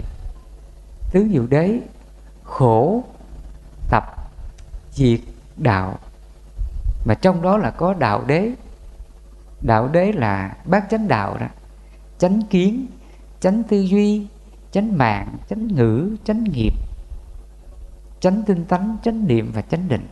[1.10, 1.80] tứ diệu đế,
[2.44, 3.04] khổ,
[3.90, 4.04] tập,
[4.90, 5.20] diệt
[5.56, 5.98] đạo.
[7.04, 8.52] Mà trong đó là có đạo đế.
[9.60, 11.46] Đạo đế là bát chánh đạo đó.
[12.18, 12.86] Chánh kiến,
[13.40, 14.26] chánh tư duy,
[14.72, 16.72] chánh mạng, chánh ngữ, chánh nghiệp,
[18.20, 20.06] chánh tinh tánh chánh niệm và chánh định.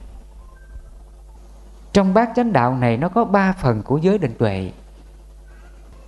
[1.93, 4.73] Trong bát chánh đạo này nó có ba phần của giới định tuệ.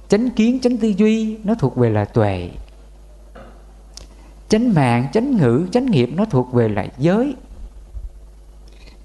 [0.09, 2.51] Chánh kiến, chánh tư duy nó thuộc về là tuệ
[4.49, 7.37] chánh mạng, chánh ngữ, chánh nghiệp nó thuộc về lại giới.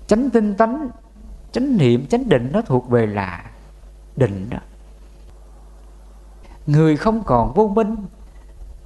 [0.07, 0.89] Chánh tinh tánh
[1.51, 3.51] chánh niệm, chánh định nó thuộc về là
[4.15, 4.57] định đó.
[6.67, 7.95] Người không còn vô minh,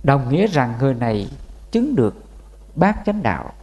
[0.03, 1.30] đồng nghĩa rằng người này
[1.72, 2.24] chứng được
[2.76, 3.53] bát chánh đạo.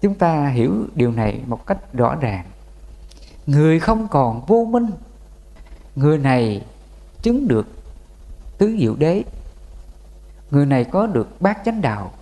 [0.00, 2.44] Chúng ta hiểu điều này một cách rõ ràng.
[3.46, 4.90] Người không còn vô minh,
[5.96, 6.66] người này
[7.22, 7.66] chứng được
[8.58, 9.22] tứ diệu đế
[10.54, 12.12] người này có được bát chánh đạo.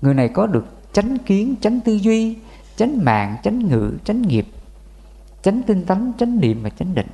[0.00, 2.38] Người này có được chánh kiến chánh tư duy
[2.76, 4.46] chánh mạng chánh ngữ chánh nghiệp
[5.42, 7.06] chánh tinh tấn chánh niệm và chánh định.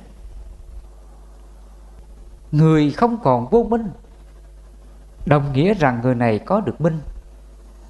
[2.51, 3.89] Người không còn vô minh.
[5.25, 6.99] Đồng nghĩa rằng người này có được minh.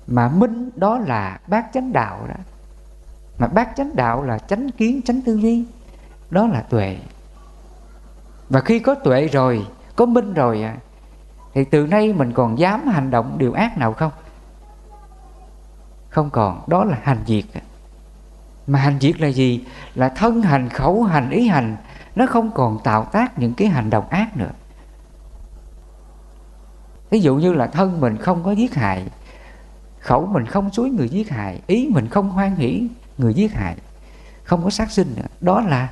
[0.08, 2.44] Mà minh đó là bát chánh đạo đó.
[3.38, 5.66] Mà bát chánh đạo là chánh kiến chánh tư duy.
[6.30, 6.98] Đó là tuệ.
[8.50, 10.78] Và khi có tuệ rồi có minh rồi à,
[11.58, 14.12] thì từ nay mình còn dám hành động điều ác nào không?
[16.10, 17.46] Không còn, đó là hành diệt.
[18.68, 19.66] Mà hành diệt là gì?
[19.96, 21.78] Là thân hành, khẩu hành, ý hành,
[22.16, 24.52] nó không còn tạo tác những cái hành động ác nữa.
[27.10, 29.08] Ví dụ như là thân mình không có giết hại,
[30.00, 32.88] khẩu mình không suối người giết hại, ý mình không hoan hỷ
[33.18, 33.76] người giết hại,
[34.44, 35.90] không có sát sinh nữa, đó là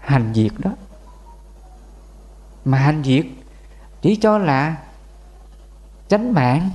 [0.00, 0.70] hành diệt đó.
[2.64, 3.26] Mà hành diệt
[4.06, 4.76] chỉ cho là
[6.08, 6.70] chánh mạng,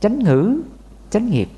[0.00, 0.62] chánh ngữ,
[1.10, 1.48] chánh nghiệp.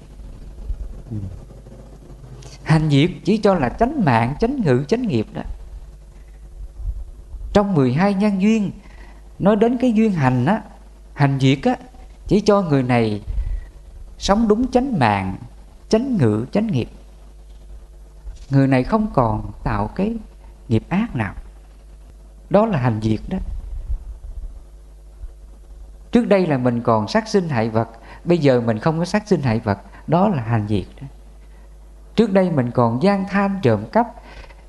[2.62, 5.42] Hành diệt chỉ cho là chánh mạng, chánh ngữ, chánh nghiệp đó.
[7.52, 8.70] Trong 12 nhân duyên,
[9.38, 10.62] nói đến cái duyên hành á,
[11.14, 11.76] hành diệt á,
[12.26, 13.22] chỉ cho người này
[14.18, 15.36] sống đúng chánh mạng,
[15.88, 16.88] chánh ngữ, chánh nghiệp.
[18.50, 20.16] Người này không còn tạo cái
[20.68, 21.34] nghiệp ác nào.
[22.50, 23.38] Đó là hành diệt đó
[26.12, 27.88] trước đây là mình còn sát sinh hại vật
[28.24, 31.06] bây giờ mình không có sát sinh hại vật đó là hành diệt đó.
[32.14, 34.06] Trước đây mình còn gian tham trộm cắp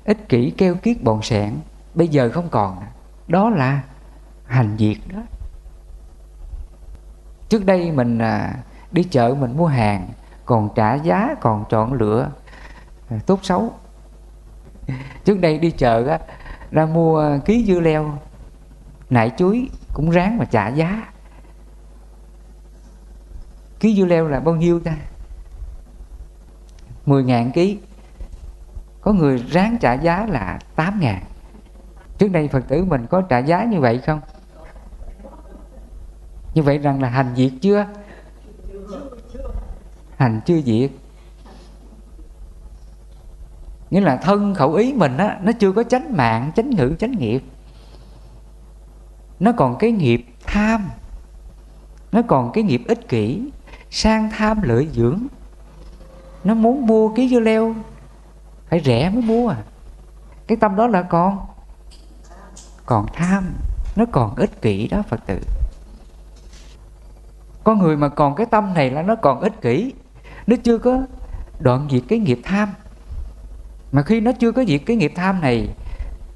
[0.04, 1.54] ích kỷ keo kiết bọn sẻn
[1.94, 2.82] bây giờ không còn.
[3.28, 3.82] Đó là
[4.46, 5.20] hành diệt đó.
[7.48, 8.54] Trước đây mình à,
[8.92, 10.08] đi chợ mình mua hàng
[10.44, 12.30] còn trả giá còn chọn lựa
[13.08, 13.72] à, tốt xấu.
[15.24, 16.18] Trước đây đi chợ á,
[16.70, 18.18] ra mua ký dưa leo
[19.10, 21.02] nại chuối cũng ráng mà trả giá
[23.80, 24.96] ký dưa leo là bao nhiêu ta?
[27.06, 27.78] 10 ngàn ký.
[29.00, 31.22] Có người ráng trả giá là 8 ngàn.
[32.18, 34.20] Trước đây Phật tử mình có trả giá như vậy không?
[36.54, 37.86] Như vậy rằng là hành diệt chưa?
[40.16, 40.90] Hành chưa diệt
[43.90, 47.12] nghĩa là thân khẩu ý mình á, nó chưa có chánh mạng, chánh ngữ, chánh
[47.12, 47.42] nghiệp.
[49.40, 50.90] Nó còn cái nghiệp tham.
[52.12, 53.42] Nó còn cái nghiệp ích kỷ
[53.90, 55.26] sang tham lợi dưỡng.
[56.44, 57.74] Nó muốn mua ký dưa leo,
[58.68, 59.56] phải rẻ mới mua à.
[60.46, 61.38] Cái tâm đó là còn
[62.86, 63.52] còn tham,
[63.96, 65.40] nó còn ích kỷ đó phật tử.
[67.64, 69.94] Con người mà còn cái tâm này là nó còn ích kỷ.
[70.46, 71.02] Nó chưa có
[71.58, 72.68] đoạn diệt cái nghiệp tham.
[73.92, 75.68] Mà khi nó chưa có diệt cái nghiệp tham này,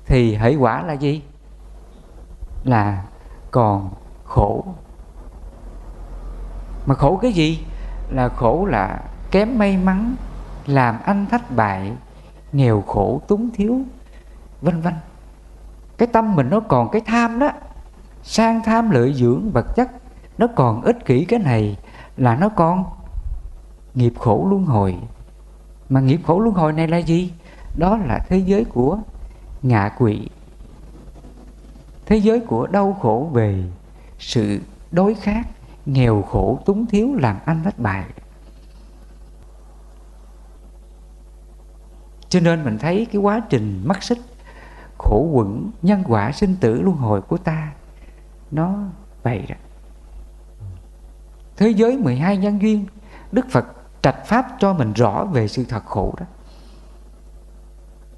[0.07, 1.23] thì hệ quả là gì?
[2.65, 3.05] Là
[3.51, 3.91] còn
[4.25, 4.65] khổ
[6.87, 7.65] mà khổ cái gì?
[8.11, 10.15] Là khổ là kém may mắn,
[10.67, 11.93] làm anh thất bại,
[12.53, 13.81] nghèo khổ túng thiếu,
[14.61, 14.95] vân vân.
[15.99, 17.51] Cái tâm mình nó còn cái tham đó.
[18.23, 19.91] Sang tham lợi dưỡng vật chất,
[20.39, 21.77] nó còn ích kỷ cái này
[22.17, 22.85] là nó còn
[23.95, 24.97] nghiệp khổ luân hồi.
[25.89, 27.33] Mà nghiệp khổ luân hồi này là gì?
[27.79, 28.99] Đó là thế giới của
[29.63, 30.29] ngạ quỷ
[32.07, 33.63] thế giới của đau khổ về
[34.19, 34.61] sự
[34.91, 35.47] đối khác
[35.87, 38.05] nghèo khổ túng thiếu làm anh thất bại.
[42.29, 44.19] Cho nên mình thấy cái quá trình mắc xích,
[44.99, 47.73] khổ quẩn, nhân quả sinh tử luân hồi của ta,
[48.51, 48.79] nó
[49.23, 49.55] vậy đó
[51.57, 52.87] thế giới 12 nhân duyên,
[53.33, 53.67] Đức Phật
[54.03, 56.27] trạch pháp cho mình rõ về sự thật khổ đó.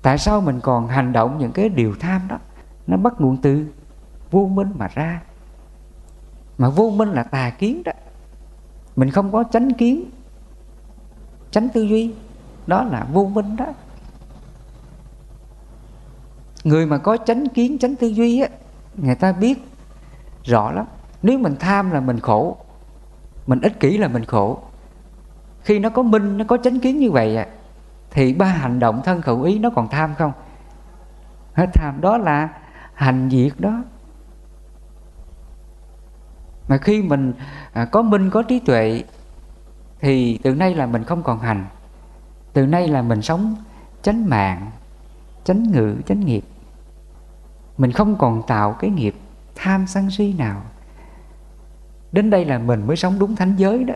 [0.02, 2.38] Tại sao mình còn hành động những cái điều tham đó?
[2.86, 3.66] Nó bắt nguồn từ
[4.30, 5.22] vô minh mà ra
[6.58, 7.92] mà vô minh là tà kiến đó.
[8.96, 10.10] Mình không có chánh kiến
[11.50, 12.14] chánh tư duy.
[12.66, 13.66] Đó là vô minh đó.
[16.64, 18.48] Người mà có chánh kiến chánh tư duy á
[18.94, 19.58] người ta biết
[20.44, 20.86] rõ lắm.
[21.22, 22.56] Nếu mình tham là mình khổ
[23.46, 24.58] mình ích kỷ là mình khổ.
[25.62, 27.46] Khi nó có minh nó có chánh kiến như vậy à,
[28.10, 30.32] thì ba hành động thân khẩu ý nó còn tham không?
[31.54, 32.00] Hết tham.
[32.00, 32.48] Đó là
[32.94, 33.82] hành diệt đó
[36.68, 37.32] mà khi mình
[37.72, 39.04] à, có minh, có trí tuệ,
[40.00, 41.66] thì từ nay là mình không còn hành.
[42.52, 43.56] Từ nay là mình sống
[44.02, 44.70] chánh mạng,
[45.44, 46.44] chánh ngữ chánh nghiệp.
[47.78, 49.14] Mình không còn tạo cái nghiệp
[49.54, 50.62] tham sân si nào.
[52.12, 53.94] Đến đây là mình mới sống đúng thánh giới đó.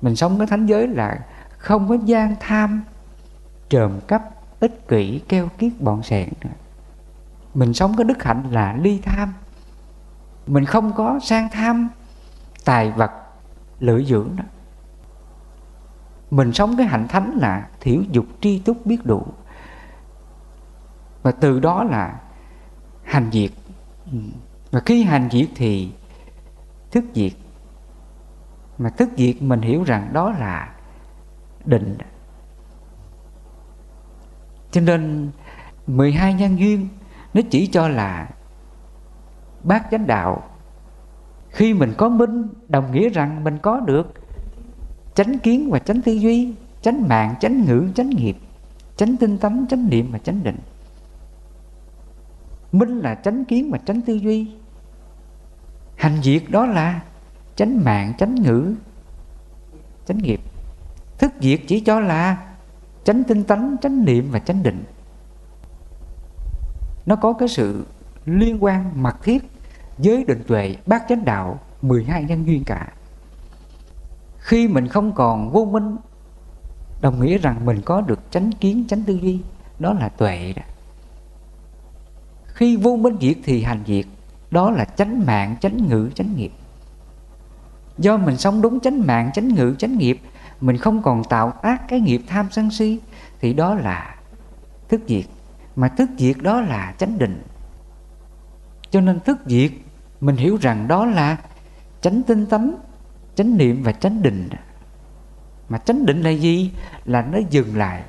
[0.00, 1.18] Mình sống cái thánh giới là
[1.58, 2.82] không có gian tham,
[3.68, 4.22] trộm cắp,
[4.60, 6.50] ích kỷ, keo kiết, bọn sẹn nữa.
[7.54, 9.32] Mình sống cái đức hạnh là ly tham
[10.46, 11.88] mình không có sang tham
[12.64, 13.10] tài vật
[13.80, 14.44] lợi dưỡng đó.
[16.30, 19.26] Mình sống cái hạnh thánh là thiểu dục tri túc biết đủ.
[21.22, 22.20] Và từ đó là
[23.02, 23.50] hành diệt
[24.12, 24.18] ừ.
[24.70, 25.92] và khi hành diệt thì
[26.90, 27.32] thức diệt
[28.78, 30.74] mà thức diệt mình hiểu rằng đó là
[31.64, 31.98] định.
[34.70, 35.30] Cho nên
[35.86, 36.88] 12 nhân duyên
[37.34, 38.28] nó chỉ cho là
[39.64, 40.42] bát chánh đạo.
[41.48, 44.12] Khi mình có minh, đồng nghĩa rằng mình có được
[45.14, 48.36] chánh kiến và chánh tư duy, chánh mạng, chánh ngữ, chánh nghiệp,
[48.96, 50.58] chánh tinh tấn, chánh niệm và chánh định.
[52.72, 54.50] Minh là chánh kiến và chánh tư duy.
[55.96, 57.02] Hành diệt đó là
[57.56, 58.74] chánh mạng, chánh ngữ,
[60.06, 60.40] chánh nghiệp.
[61.18, 62.54] Thức diệt chỉ cho là
[63.04, 64.84] chánh tinh tấn, chánh niệm và chánh định.
[67.06, 67.86] Nó có cái sự
[68.24, 69.51] liên quan mật thiết
[70.02, 72.92] với định tuệ bát chánh đạo 12 nhân duyên cả.
[74.38, 75.96] Khi mình không còn vô minh,
[77.00, 79.40] đồng nghĩa rằng mình có được chánh kiến, chánh tư duy,
[79.78, 80.62] đó là tuệ đó.
[82.46, 84.04] Khi vô minh diệt thì hành diệt,
[84.50, 86.52] đó là chánh mạng, chánh ngữ, chánh nghiệp.
[87.98, 90.20] Do mình sống đúng chánh mạng, chánh ngữ, chánh nghiệp,
[90.60, 93.00] mình không còn tạo ác cái nghiệp tham sân si,
[93.40, 94.16] thì đó là
[94.88, 95.24] thức diệt.
[95.76, 97.42] Mà thức diệt đó là chánh định.
[98.90, 99.70] Cho nên thức diệt
[100.22, 101.36] mình hiểu rằng đó là
[102.00, 102.76] chánh tinh tấn,
[103.34, 104.48] chánh niệm và chánh định.
[105.68, 106.72] Mà chánh định là gì?
[107.04, 108.02] Là nó dừng lại.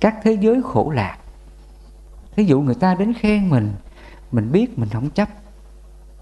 [0.00, 1.18] Các thế giới khổ lạc.
[2.36, 3.72] Thí dụ người ta đến khen mình
[4.32, 5.28] mình biết mình không chấp.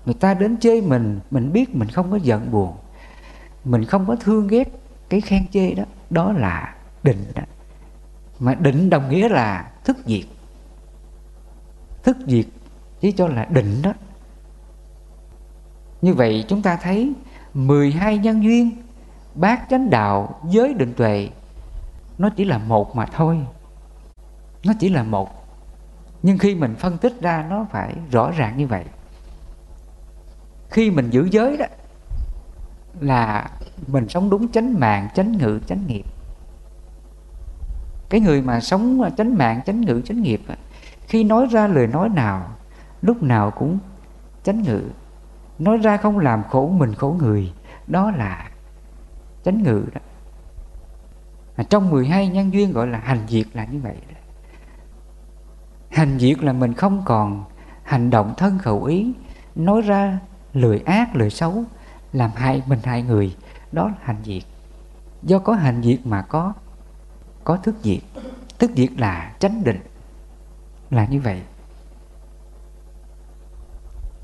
[0.05, 2.77] Người ta đến chơi mình mình biết mình không có giận buồn.
[3.65, 4.69] Mình không có thương ghét
[5.09, 5.85] cái khen chê đó.
[6.11, 7.43] Đó là định đó.
[8.39, 10.25] Mà định đồng nghĩa là thức diệt.
[12.03, 12.47] Thức diệt
[13.01, 13.93] chỉ cho là định đó
[16.03, 17.12] như vậy chúng ta thấy
[17.55, 18.70] 12 nhân duyên,
[19.34, 21.28] bát chánh đạo, giới định tuệ,
[22.18, 23.38] nó chỉ là một mà thôi.
[24.64, 25.46] Nó chỉ là một.
[26.22, 28.84] Nhưng khi mình phân tích ra nó phải rõ ràng như vậy.
[30.70, 31.66] Khi mình giữ giới đó,
[33.01, 33.51] là
[33.86, 36.05] mình sống đúng chánh mạng, chánh ngự chánh nghiệp.
[38.09, 40.40] Cái người mà sống chánh mạng, chánh ngự chánh nghiệp
[41.11, 42.48] khi nói ra lời nói nào,
[43.03, 43.78] lúc nào cũng
[44.44, 44.82] chánh ngự
[45.61, 47.53] nói ra không làm khổ mình khổ người
[47.87, 48.51] đó là
[49.45, 50.01] chánh ngự đó.
[51.57, 54.19] À, trong 12 nhân duyên gọi là hành diệt là như vậy đó.
[55.91, 57.45] hành diệt là mình không còn
[57.83, 59.13] hành động thân khẩu ý
[59.55, 60.19] nói ra
[60.53, 61.65] lời ác lời xấu
[62.13, 63.37] làm hại mình hại người
[63.73, 64.43] đó là hành diệt.
[65.23, 66.53] Do có hành diệt mà có
[67.45, 68.01] có thức diệt.
[68.59, 69.81] Thức diệt là chánh định
[70.91, 71.43] là như vậy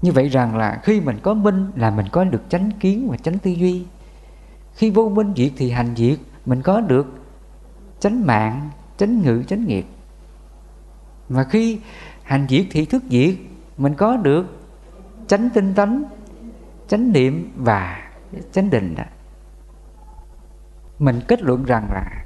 [0.02, 3.16] như vậy rằng là khi mình có minh là mình có được chánh kiến và
[3.16, 3.86] chánh tư duy.
[4.74, 7.06] Khi vô minh diệt thì hành diệt, mình có được
[8.00, 9.86] chánh mạng, chánh ngữ, chánh nghiệp.
[11.28, 11.80] Và khi
[12.22, 13.34] hành diệt thì thức diệt,
[13.78, 14.46] mình có được
[15.26, 16.04] chánh tinh tấn,
[16.88, 18.10] chánh niệm và
[18.52, 19.04] chánh định đó.
[20.98, 22.24] Mình kết luận rằng là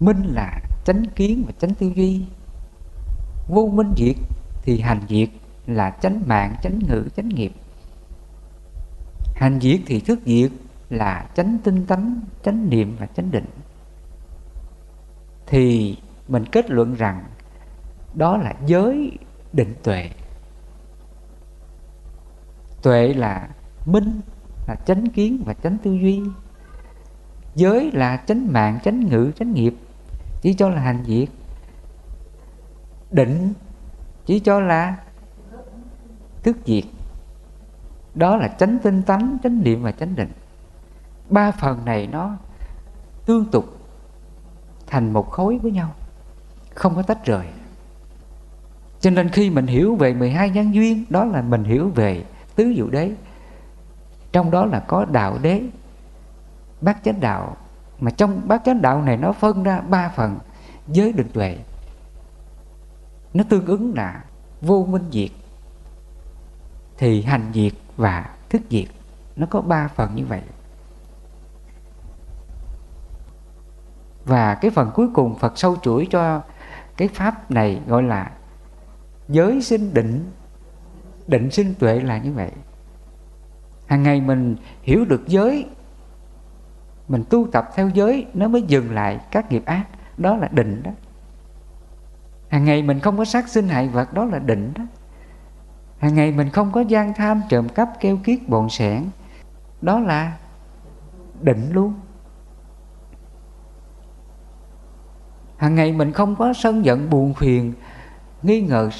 [0.00, 2.24] minh là chánh kiến và chánh tư duy.
[3.48, 4.16] Vô minh diệt
[4.62, 5.28] thì hành diệt
[5.74, 7.52] là chánh mạng, chánh ngữ chánh nghiệp.
[9.34, 10.50] Hành diệt thì thức diệt
[10.90, 13.46] là chánh tinh tấn, chánh niệm và chánh định.
[15.46, 15.96] Thì
[16.28, 17.24] mình kết luận rằng
[18.14, 19.18] đó là giới
[19.52, 20.10] định tuệ.
[22.82, 23.48] Tuệ là
[23.86, 24.20] minh,
[24.68, 26.22] là chánh kiến và chánh tư duy.
[27.54, 29.74] Giới là chánh mạng, chánh ngữ chánh nghiệp.
[30.40, 31.28] Chỉ cho là hành diệt
[33.10, 33.52] định
[34.26, 34.96] chỉ cho là
[36.42, 36.84] thức diệt.
[38.14, 40.32] Đó là chánh tinh tánh, chánh niệm và chánh định.
[41.30, 42.36] Ba phần này nó
[43.26, 43.64] tương tục
[44.86, 45.94] thành một khối với nhau,
[46.74, 47.46] không có tách rời.
[49.00, 52.72] Cho nên khi mình hiểu về 12 nhân duyên, đó là mình hiểu về tứ
[52.76, 53.12] diệu đế.
[54.32, 55.62] Trong đó là có đạo đế,
[56.80, 57.56] bát chánh đạo.
[58.00, 60.38] Mà trong bát chánh đạo này nó phân ra ba phần
[60.88, 61.58] giới định tuệ.
[63.34, 64.24] Nó tương ứng là
[64.60, 65.30] vô minh diệt
[67.00, 68.88] thì hành diệt và thức diệt
[69.36, 70.42] nó có ba phần như vậy.
[74.24, 76.42] Và cái phần cuối cùng Phật sâu chuỗi cho
[76.96, 78.30] cái pháp này gọi là
[79.28, 80.30] giới sinh định
[81.26, 82.50] định sinh tuệ là như vậy.
[83.86, 85.66] Hàng ngày mình hiểu được giới,
[87.08, 89.86] mình tu tập theo giới, nó mới dừng lại các nghiệp ác,
[90.16, 90.90] đó là định đó.
[92.48, 94.84] Hàng ngày mình không có sát sinh hại vật, đó là định đó
[96.00, 99.04] hàng ngày mình không có gian tham trộm cắp, keo kiết bọn sẻn.
[99.82, 100.36] Đó là
[101.40, 101.94] định luôn.
[105.56, 107.72] Hàng ngày mình không có sân giận, buồn phiền,
[108.42, 108.90] nghi ngờ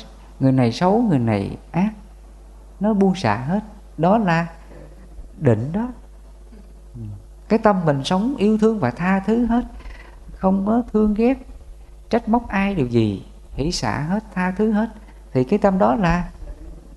[0.41, 1.91] người này xấu, người này ác.
[2.81, 3.61] Nó buông xả hết.
[3.99, 4.47] Đó là
[5.39, 5.89] định đó.
[7.49, 9.65] Cái tâm mình sống yêu thương và tha thứ hết.
[10.35, 11.47] Không có thương ghét,
[12.11, 14.89] trách móc ai điều gì, hỷ xả hết, tha thứ hết.
[15.33, 16.29] Thì cái tâm đó là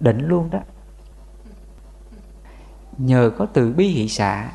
[0.04, 0.60] định luôn đó.
[2.98, 4.52] Nhờ có từ bi hỷ xả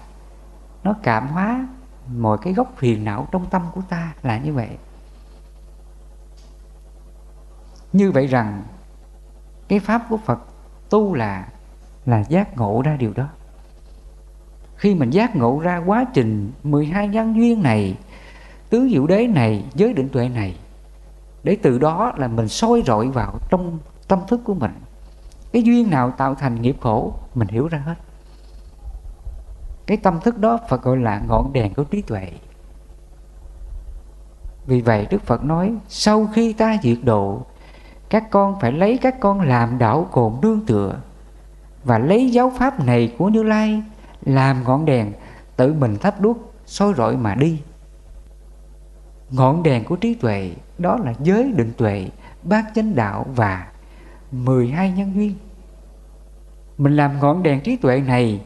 [0.83, 1.69] nó cảm hóa
[2.17, 4.69] mọi cái gốc phiền não trong tâm của ta là như vậy.
[7.93, 8.63] Như vậy rằng,
[9.69, 10.39] cái pháp của Phật
[10.91, 11.49] tu là
[12.07, 13.29] là giác ngộ ra điều đó.
[14.77, 17.99] Khi mình giác ngộ ra quá trình 12 nhân duyên này,
[18.71, 20.57] tứ diệu đế này, giới định tuệ này,
[21.43, 24.73] để từ đó là mình soi rọi vào trong tâm thức của mình
[25.53, 27.95] cái duyên nào tạo thành nghiệp khổ, mình hiểu ra hết.
[29.87, 32.33] Cái tâm thức đó, Phật gọi là ngọn đèn của trí tuệ.
[34.67, 37.43] Vì vậy, Đức Phật nói, sau khi ta diệt độ,
[38.09, 40.95] các con phải lấy các con làm đạo cồn nương tựa
[41.85, 43.83] và lấy giáo pháp này của Như Lai
[44.21, 45.13] làm ngọn đèn
[45.57, 47.61] tự mình thắp đuốc, soi rọi mà đi.
[49.31, 52.09] Ngọn đèn của trí tuệ, đó là giới định tuệ,
[52.43, 53.67] bát chánh đạo và
[54.33, 55.35] 12 nhân duyên.
[56.79, 58.41] Mình làm ngọn đèn trí tuệ này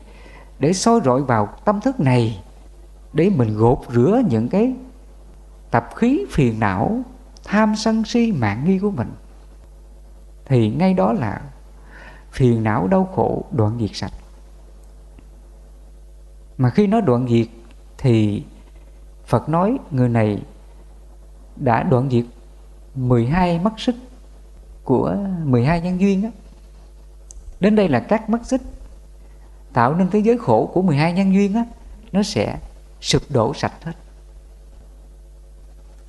[0.58, 2.42] để soi rọi vào tâm thức này,
[3.12, 4.74] để mình gột rửa những cái
[5.70, 7.02] tập khí phiền não,
[7.44, 9.10] tham sân si, mạng nghi của mình.
[10.44, 11.40] Thì ngay đó là
[12.30, 14.12] phiền não đau khổ đoạn diệt sạch.
[16.58, 17.46] Mà khi nó đoạn diệt
[17.98, 18.42] thì
[19.26, 20.42] Phật nói người này
[21.56, 22.24] đã đoạn diệt
[22.94, 23.94] 12 mắt sức
[24.84, 26.28] của 12 nhân duyên đó.
[27.60, 28.60] Đến đây là các mắt xích
[29.72, 31.64] tạo nên thế giới khổ của 12 nhân duyên á
[32.12, 32.58] nó sẽ
[33.00, 33.92] sụp đổ sạch hết.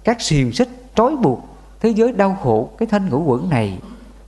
[0.04, 1.40] Các xiềng xích trói buộc
[1.80, 3.80] thế giới đau khổ cái thân ngũ quẩn này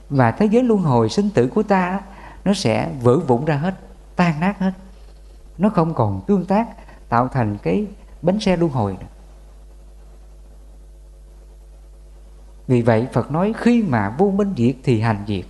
[0.10, 2.02] và thế giới luân hồi sinh tử của ta
[2.46, 3.76] nó sẽ vỡ vụn ra hết,
[4.16, 4.72] tan nát hết.
[5.58, 6.68] Nó không còn tương tác
[7.10, 7.86] tạo thành cái
[8.22, 9.08] bánh xe luân hồi nữa.
[12.68, 15.46] Vì vậy Phật nói khi mà vô minh diệt thì hành diệt.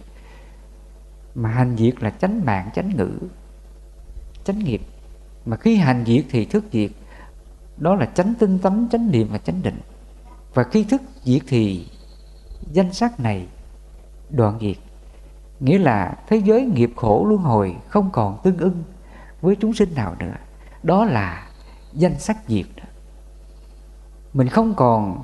[1.35, 3.09] Mà hành diệt là chánh mạng, chánh ngữ,
[4.43, 4.81] chánh nghiệp.
[5.45, 6.91] Mà khi hành diệt thì thức diệt.
[7.77, 9.79] Đó là chánh tinh tấn, chánh niệm và chánh định.
[10.53, 11.87] Và khi thức diệt thì
[12.71, 13.47] danh sắc này
[14.29, 14.77] đoạn diệt.
[15.59, 18.83] Nghĩa là thế giới nghiệp khổ luân hồi không còn tương ưng
[19.41, 20.33] với chúng sinh nào nữa.
[20.83, 21.47] Đó là
[21.93, 22.65] danh sắc diệt
[24.33, 25.23] Mình không còn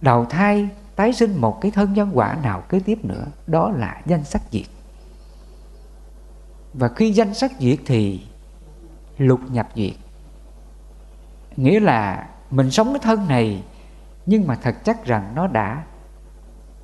[0.00, 4.02] đầu thai tái sinh một cái thân nhân quả nào kế tiếp nữa, đó là
[4.06, 4.66] danh sắc diệt.
[6.74, 8.26] Và khi danh sắc diệt thì
[9.18, 9.94] lục nhập diệt.
[11.56, 13.64] Nghĩa là mình sống cái thân này,
[14.26, 15.84] nhưng mà thật chắc rằng nó đã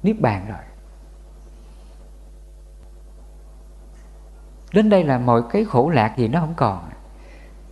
[0.03, 0.59] niết bàn rồi.
[4.73, 6.91] Đến đây là mọi cái khổ lạc gì nó không còn,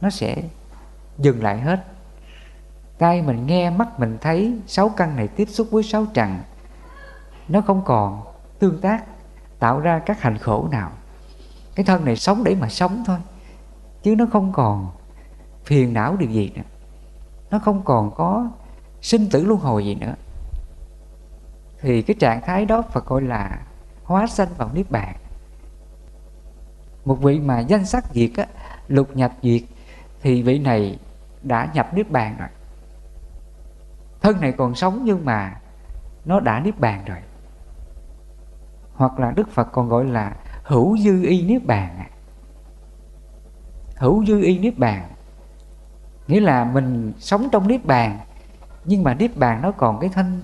[0.00, 0.42] nó sẽ
[1.18, 1.84] dừng lại hết
[2.98, 6.38] tai mình nghe mắt mình thấy sáu căn này tiếp xúc với sáu trần.
[7.48, 8.22] Nó không còn
[8.58, 9.04] tương tác
[9.58, 10.90] tạo ra các hành khổ nào.
[11.74, 13.18] Cái thân này sống để mà sống thôi
[14.02, 14.90] chứ nó không còn
[15.64, 16.62] phiền não điều gì nữa.
[17.50, 18.50] Nó không còn có
[19.00, 20.14] sinh tử luân hồi gì nữa.
[21.80, 23.58] Thì cái trạng thái đó Phật gọi là
[24.04, 25.16] hóa sanh vào niết bàn.
[27.04, 28.46] Một vị mà danh sắc diệt á,
[28.88, 29.62] lục nhập diệt
[30.22, 30.98] thì vị này
[31.42, 32.48] đã nhập niết bàn rồi
[34.26, 35.60] thân này còn sống nhưng mà
[36.24, 37.18] nó đã niết bàn rồi.
[38.94, 42.04] Hoặc là đức phật còn gọi là hữu dư y niết bàn
[43.96, 45.08] hữu dư y niết bàn
[46.26, 48.18] nghĩa là mình sống trong niết bàn,
[48.84, 50.42] nhưng mà niết bàn nó còn cái thân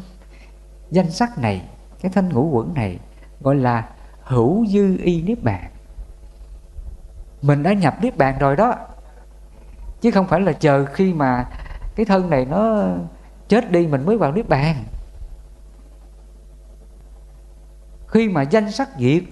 [0.90, 1.68] danh sắc này,
[2.00, 2.98] cái thân ngũ quẩn này
[3.40, 3.88] gọi là
[4.22, 5.70] hữu dư y niết bàn.
[7.42, 8.74] Mình đã nhập niết bàn rồi đó,
[10.00, 11.48] chứ không phải là chờ khi mà
[11.96, 12.86] cái thân này nó
[13.52, 14.84] chết đi mình mới vào niết bàn.
[18.06, 19.22] Khi mà danh sắc diệt,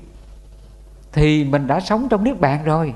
[1.12, 2.94] thì mình đã sống trong niết bàn rồi.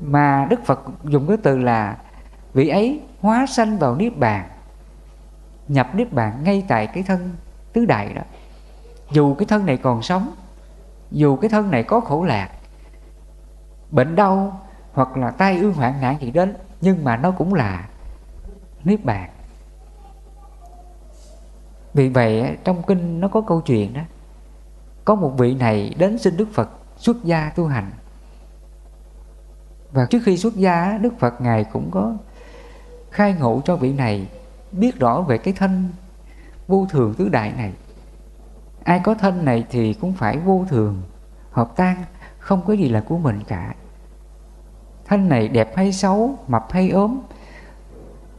[0.00, 1.98] Mà đức phật dùng cái từ là
[2.52, 4.48] vị ấy hóa sanh vào niết bàn,
[5.68, 7.30] nhập niết bàn ngay tại cái thân
[7.72, 8.22] tứ đại đó.
[9.10, 10.34] Dù cái thân này còn sống,
[11.10, 12.50] dù cái thân này có khổ lạc,
[13.90, 14.60] bệnh đau
[14.92, 17.88] hoặc là tai ương hoạn nạn gì đến nhưng mà nó cũng là
[18.84, 19.30] niết bàn.
[21.94, 24.02] Vì vậy, trong kinh nó có câu chuyện đó,
[25.04, 27.90] có một vị này đến xin đức phật xuất gia tu hành.
[29.92, 32.16] Và trước khi xuất gia, đức phật ngài cũng có
[33.10, 34.28] khai ngộ cho vị này
[34.72, 35.88] biết rõ về cái thân
[36.68, 37.72] vô thường tứ đại này.
[38.84, 41.02] Ai có thân này thì cũng phải vô thường,
[41.50, 42.04] hợp tan,
[42.38, 43.74] không có gì là của mình cả
[45.10, 47.20] thân này đẹp hay xấu, mập hay ốm,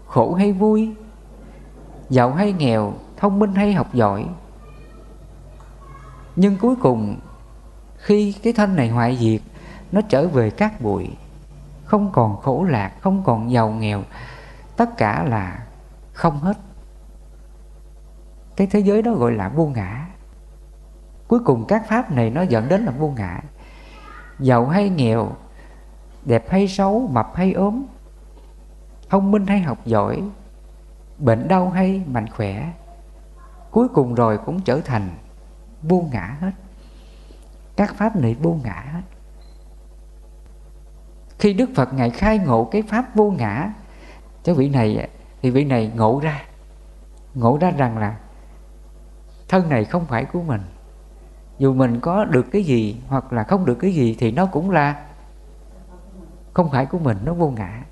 [0.08, 0.94] khổ hay vui,
[2.10, 4.26] giàu hay nghèo, thông minh hay học giỏi.
[6.36, 7.20] Nhưng cuối cùng,
[7.98, 9.42] khi cái thân này hoại diệt,
[9.92, 11.10] nó trở về cát bụi.
[11.86, 14.04] Không còn khổ lạc, không còn giàu nghèo,
[14.76, 15.66] tất cả là
[16.14, 16.58] không hết.
[18.56, 20.08] Cái thế giới đó gọi là vô ngã.
[21.28, 23.42] Cuối cùng các pháp này nó dẫn đến là vô ngã.
[24.40, 25.32] Giàu hay nghèo
[26.26, 27.84] đẹp hay xấu, mập hay ốm,
[29.10, 30.22] thông minh hay học giỏi,
[31.18, 32.72] bệnh đau hay mạnh khỏe,
[33.72, 35.10] cuối cùng rồi cũng trở thành
[35.84, 36.52] vô ngã hết.
[37.76, 39.02] Các pháp này vô ngã hết.
[41.40, 43.74] Khi đức phật ngài khai ngộ cái pháp vô ngã
[44.44, 45.10] cho vị này,
[45.42, 46.42] thì vị này ngộ ra.
[47.34, 48.18] Ngộ ra rằng là
[49.50, 50.62] thân này không phải của mình.
[51.58, 54.70] Dù mình có được cái gì hoặc là không được cái gì thì nó cũng
[54.70, 55.06] là
[56.54, 57.84] không phải của mình nó vô ngã.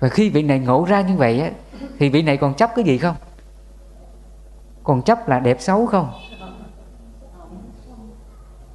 [0.00, 1.50] Và khi vị này ngộ ra như vậy á,
[1.98, 3.16] thì vị này còn chấp cái gì không?
[4.82, 6.12] Còn chấp là đẹp xấu không?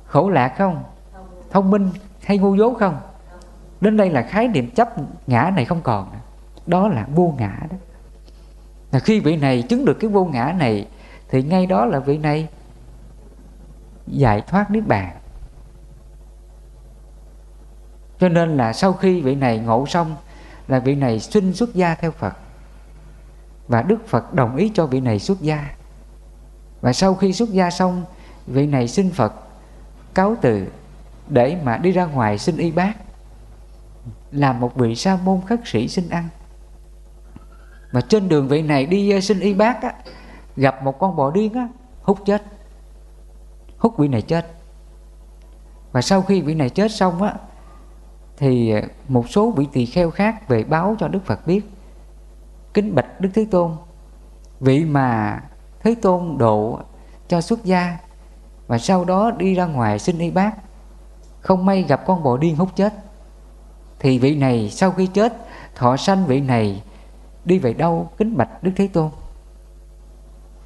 [0.06, 0.84] Khổ lạc không?
[1.52, 1.90] Thông minh
[2.24, 2.98] hay ngu dốt không?
[3.82, 4.90] Đến đây là khái niệm chấp
[5.28, 6.12] ngã này không còn.
[6.68, 7.78] Đó là vô ngã đó.
[8.92, 10.88] Là khi vị này chứng được cái vô ngã này
[11.30, 12.48] thì ngay đó là vị này
[14.08, 15.16] giải thoát niết bàn
[18.20, 20.16] cho nên là sau khi vị này ngộ xong
[20.68, 22.34] là vị này xin xuất gia theo Phật.
[23.68, 25.70] Và Đức Phật đồng ý cho vị này xuất gia.
[26.82, 28.04] Và sau khi xuất gia xong
[28.48, 29.34] vị này xin Phật
[30.14, 30.68] cáo từ
[31.28, 32.94] để mà đi ra ngoài xin y bác
[34.32, 36.30] làm một vị sa môn khất sĩ xin ăn.
[37.92, 39.94] Mà trên đường vị này đi ờ, xin y bác á,
[40.56, 41.68] gặp một con bò điên á,
[42.02, 42.44] hút chết.
[43.78, 44.52] Hút vị này chết.
[45.92, 47.34] Và sau khi vị này chết xong á
[48.40, 51.62] thì à, một số vị tỳ kheo khác về báo cho Đức Phật biết,
[52.74, 53.72] kính bạch Đức Thế Tôn.
[54.60, 55.40] Vị mà
[55.84, 56.80] Thế Tôn độ
[57.28, 57.98] cho xuất gia
[58.68, 60.52] và sau đó đi ra ngoài xin y bác,
[61.42, 62.94] không may gặp con bò điên hút chết.
[64.00, 65.34] Thì vị này sau khi chết,
[65.76, 66.84] thọ sanh vị này
[67.46, 69.10] đi về đâu kính bạch Đức Thế Tôn.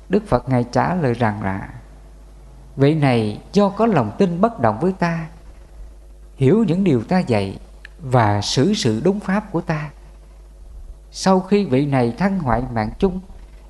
[0.10, 1.70] Đức Phật Ngài trả lời rằng là,
[2.76, 5.28] Vị này do có lòng tin bất động với ta,
[6.36, 7.58] Hiểu những điều ta dạy
[8.04, 9.90] và xử sự đúng pháp của ta.
[11.12, 13.20] Sau khi vị này thăng hoại mạng chung,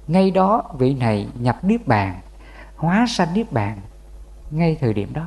[0.08, 2.22] Ngay đó vị này nhập Niết Bàn,
[2.76, 3.82] Hóa sanh Niết Bàn
[4.52, 5.26] Ngay thời điểm đó.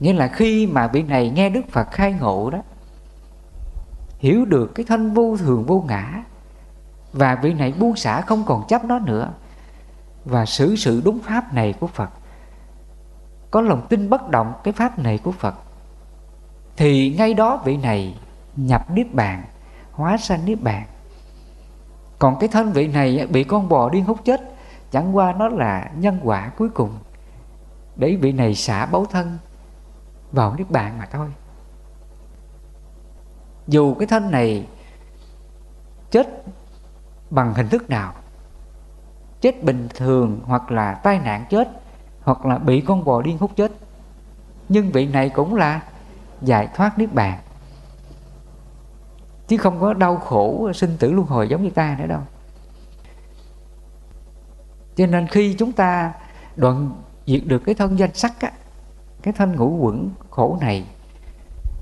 [0.00, 2.58] Nghĩa là khi mà vị này nghe Đức Phật khai ngộ đó,
[4.18, 6.24] Hiểu được cái thân vô thường vô ngã,
[7.12, 9.32] Và vị này buông xả không còn chấp nó nữa,
[10.24, 12.10] Và xử sự đúng pháp này của Phật,
[13.50, 15.54] Có lòng tin bất động cái pháp này của Phật
[16.76, 18.18] thì ngay đó vị này
[18.56, 19.44] nhập Niết Bàn,
[19.92, 20.86] Hóa sanh Niết Bàn.
[22.18, 24.40] Còn cái thân vị này bị con bò điên hút chết,
[24.90, 26.90] Chẳng qua nó là nhân quả cuối cùng.
[27.96, 29.38] Để vị này xả báu thân
[30.32, 31.28] vào Niết Bàn mà thôi.
[33.66, 34.66] Dù cái thân này
[36.10, 36.44] chết
[37.30, 38.12] bằng hình thức nào,
[39.40, 41.68] Chết bình thường hoặc là tai nạn chết,
[42.22, 43.72] Hoặc là bị con bò điên hút chết,
[44.68, 45.80] Nhưng vị này cũng là
[46.42, 47.38] giải thoát Niết Bàn.
[49.48, 52.20] Chứ không có đau khổ sinh tử luân hồi giống như ta nữa đâu.
[54.96, 56.12] Cho nên khi chúng ta
[56.56, 58.52] đoạn diệt được cái thân danh sắc á,
[59.22, 60.86] cái thân ngũ quẩn khổ này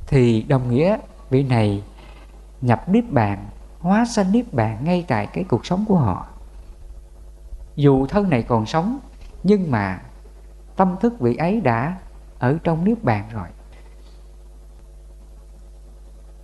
[0.07, 0.99] thì đồng nghĩa
[1.31, 1.83] vị này
[2.61, 3.47] nhập niết bàn
[3.81, 6.27] hóa sanh niết bàn ngay tại cái cuộc sống của họ.
[7.77, 8.99] Dù thân này còn sống
[9.43, 10.01] nhưng mà
[10.77, 11.99] tâm thức vị ấy đã
[12.39, 13.49] ở trong niết bàn rồi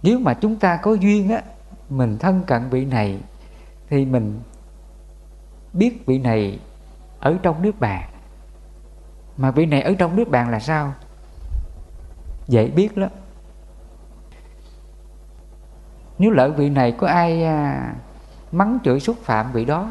[0.03, 1.43] nếu mà chúng ta có duyên á
[1.89, 3.21] mình thân cận vị này
[3.89, 4.41] thì mình
[5.73, 6.59] biết vị này
[7.21, 8.11] ở trong niết bàn
[9.37, 10.95] mà vị này ở trong nước bạn là sao?
[12.49, 13.11] Dễ biết lắm.
[16.19, 17.93] Nếu lỡ vị này có ai à,
[18.53, 19.91] mắng chửi xúc phạm vị đó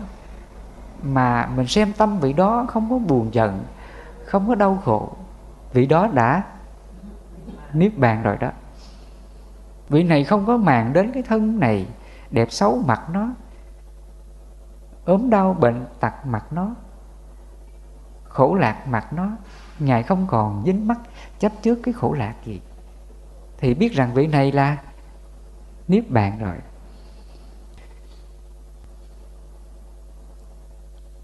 [1.03, 3.63] mà mình xem tâm vị đó không có buồn giận
[4.25, 5.09] không có đau khổ
[5.73, 6.43] vị đó đã
[7.73, 8.51] niết bàn rồi đó
[9.89, 11.87] vị này không có màng đến cái thân này,
[12.31, 13.29] đẹp xấu mặt nó,
[15.05, 16.75] ốm đau bệnh tật mặt nó,
[18.23, 19.29] khổ lạc mặt nó.
[19.79, 20.99] Ngài không còn dính mắt
[21.39, 22.61] chấp trước cái khổ lạc gì.
[23.57, 24.77] Thì biết rằng vị này là
[25.87, 26.55] niết bàn rồi.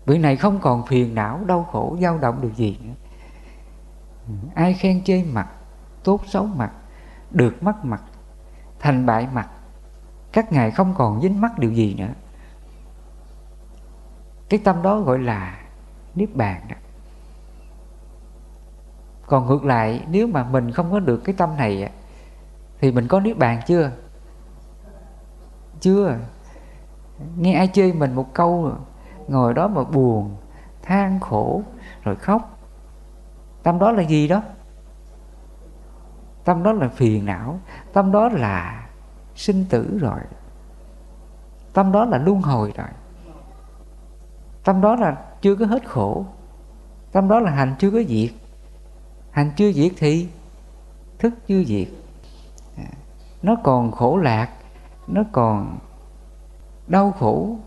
[0.06, 2.94] Vị này không còn phiền não, đau khổ, dao động được gì nữa.
[4.56, 5.48] Ai khen chê mặt,
[6.04, 6.72] tốt xấu mặt,
[7.32, 8.02] được mắt mặt
[8.86, 9.50] thành bại mặt.
[10.32, 12.14] Các ngài không còn dính mắc điều gì nữa.
[14.50, 15.60] Cái tâm đó gọi là
[16.16, 16.76] niết bàn đó.
[19.28, 21.92] Còn ngược lại, nếu mà mình không có được cái tâm này
[22.80, 23.92] thì mình có niết bàn chưa?
[25.80, 26.18] Chưa.
[27.38, 28.72] Nghe ai chê mình một câu
[29.28, 30.36] ngồi đó mà buồn,
[30.82, 31.62] than khổ,
[32.04, 32.60] rồi khóc.
[33.64, 34.42] Tâm đó là gì đó?
[36.46, 37.60] Tâm đó là phiền não,
[37.94, 38.88] tâm đó là
[39.36, 40.20] sinh tử rồi.
[41.74, 42.88] Tâm đó là luân hồi rồi.
[44.64, 46.26] Tâm đó là chưa có hết khổ.
[47.12, 48.32] Tâm đó là hành chưa có diệt.
[49.32, 50.30] Hành chưa diệt thì
[51.20, 51.88] thức chưa diệt.
[52.78, 52.90] À,
[53.42, 54.50] nó còn khổ lạc,
[55.08, 55.78] nó còn
[56.88, 57.58] đau khổ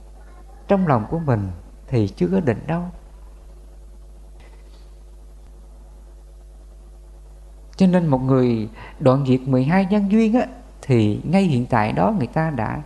[0.68, 1.48] trong lòng của mình
[1.86, 2.82] thì chưa có định đâu.
[7.78, 8.68] Cho nên một người
[9.00, 10.46] đoạn diệt 12 nhân duyên á,
[10.82, 12.82] thì ngay hiện tại đó người ta đã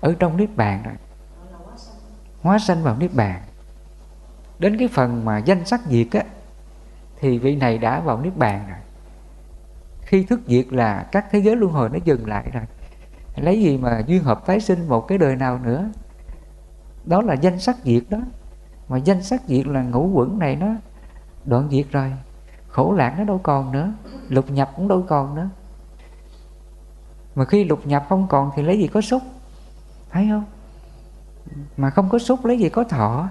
[0.00, 0.94] ở trong niết bàn rồi.
[2.42, 3.42] Hóa sanh vào niết bàn.
[4.58, 6.22] Đến cái phần mà danh sắc diệt á,
[7.20, 8.78] thì vị này đã vào niết bàn rồi.
[10.00, 12.64] Khi thức diệt là các thế giới luân hồi nó dừng lại rồi.
[13.36, 15.90] Lấy gì mà duyên hợp tái sinh một cái đời nào nữa?
[17.04, 18.18] Đó là danh sắc diệt đó.
[18.88, 20.66] Mà danh sắc diệt là ngũ quẩn này nó
[21.44, 22.12] đoạn diệt rồi
[22.74, 23.92] khổ lạc nó đâu còn nữa.
[24.28, 25.48] Lục nhập cũng đâu còn nữa.
[27.34, 29.22] Mà khi lục nhập không còn thì lấy gì có xúc
[30.10, 30.44] thấy không?
[31.76, 33.28] Mà không có xúc lấy gì có thọ.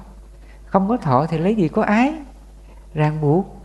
[0.65, 2.14] Không có thọ thì lấy gì có ái?
[2.94, 3.56] Ràng buộc.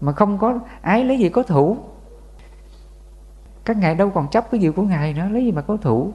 [0.00, 1.76] Mà không có ái lấy gì có thủ?
[3.64, 6.12] Các ngài đâu còn chấp cái gì của ngài nữa, lấy gì mà có thủ?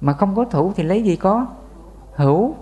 [0.00, 1.46] Mà không có thủ thì lấy gì có
[2.14, 2.54] hữu?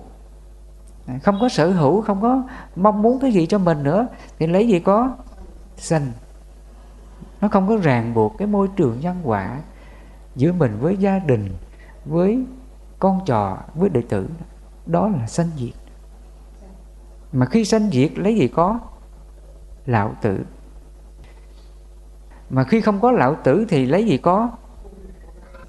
[1.23, 2.43] Không có sở hữu, không có
[2.77, 4.07] mong muốn cái gì cho mình nữa.
[4.39, 5.17] Thì lấy gì có?
[5.77, 6.13] Sanh.
[7.41, 9.61] Nó không có ràng buộc cái môi trường nhân quả
[10.37, 11.49] giữa mình với gia đình,
[12.05, 12.45] với
[12.99, 14.29] con trò, với đệ tử.
[14.87, 15.75] Đó là sanh diệt.
[17.33, 18.81] Mà khi sanh diệt, lấy gì có?
[19.87, 20.45] Lão tử.
[22.51, 24.51] Mà khi không có lão tử thì lấy gì có?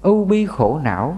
[0.02, 1.16] Ưu bi khổ não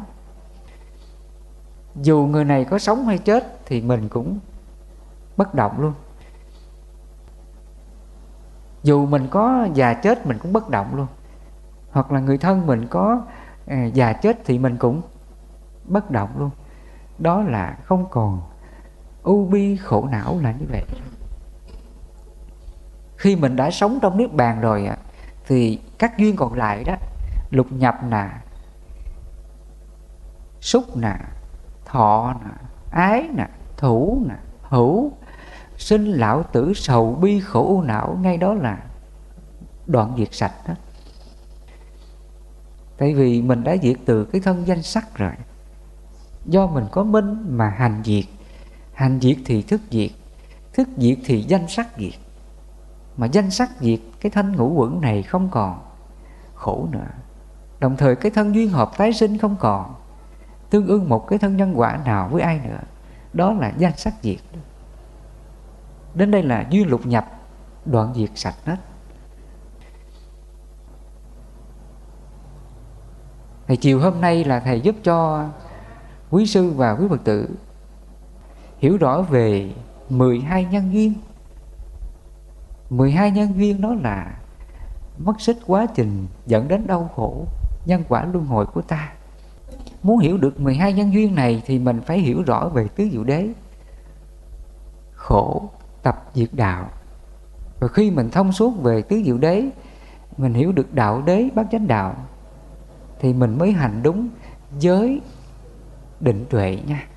[2.02, 4.38] dù người này có sống hay chết thì mình cũng
[5.36, 5.92] bất động luôn.
[8.82, 11.06] Dù mình có già chết mình cũng bất động luôn.
[11.90, 13.22] Hoặc là người thân mình có
[13.66, 15.02] à, già chết thì mình cũng
[15.84, 16.50] bất động luôn.
[17.18, 18.42] Đó là không còn
[19.22, 20.84] u bi khổ não là như vậy.
[23.16, 24.88] Khi mình đã sống trong niết bàn rồi
[25.46, 26.96] thì các duyên còn lại đó
[27.50, 28.28] lục nhập nè
[30.60, 31.16] xúc nè
[31.86, 32.50] thọ nè,
[32.90, 33.46] ái nè,
[33.76, 35.12] thủ nè, hữu,
[35.76, 38.78] sinh lão tử sầu bi khổ u não, ngay đó là
[39.86, 40.74] đoạn diệt sạch đó.
[42.98, 45.32] Tại vì mình đã diệt từ cái thân danh sắc rồi.
[46.46, 48.24] Do mình có minh mà hành diệt.
[48.92, 50.10] Hành diệt thì thức diệt
[50.76, 52.14] thức diệt thì danh sắc diệt.
[53.16, 55.78] Mà danh sắc diệt, cái thân ngũ quẩn này không còn,
[56.54, 57.06] khổ nữa
[57.80, 59.94] đồng thời cái thân duyên hợp tái sinh không còn
[60.70, 62.80] tương ưng một cái thân nhân quả nào với ai nữa,
[63.32, 64.38] đó là danh sắc diệt.
[66.14, 67.26] Đến đây là duyên lục nhập,
[67.84, 68.76] đoạn diệt sạch hết.
[73.66, 75.48] Thầy chiều hôm nay là Thầy giúp cho
[76.30, 77.48] quý sư và quý Phật tử
[78.78, 79.72] hiểu rõ về
[80.08, 81.14] 12 nhân duyên.
[82.90, 84.38] 12 nhân duyên đó là
[85.18, 87.44] mất xích quá trình dẫn đến đau khổ,
[87.86, 89.12] nhân quả luân hồi của ta
[90.02, 93.24] muốn hiểu được 12 nhân duyên này thì mình phải hiểu rõ về tứ diệu
[93.24, 93.48] đế.
[95.12, 95.70] Khổ
[96.02, 96.90] tập diệt đạo.
[97.80, 99.64] Và khi mình thông suốt về tứ diệu đế,
[100.36, 102.14] mình hiểu được đạo đế, bát chánh đạo,
[103.20, 104.28] thì mình mới hành đúng
[104.78, 105.20] giới
[106.20, 107.08] định tuệ nha.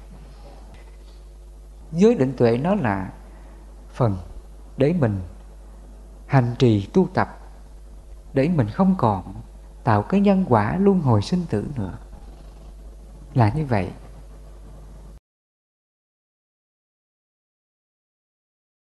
[1.91, 3.09] Giới định tuệ nó là
[3.89, 4.17] phần
[4.77, 5.19] để mình
[6.25, 7.39] hành trì tu tập,
[8.33, 9.33] để mình không còn
[9.83, 11.97] tạo cái nhân quả luân hồi sinh tử nữa
[13.33, 13.87] là như vậy.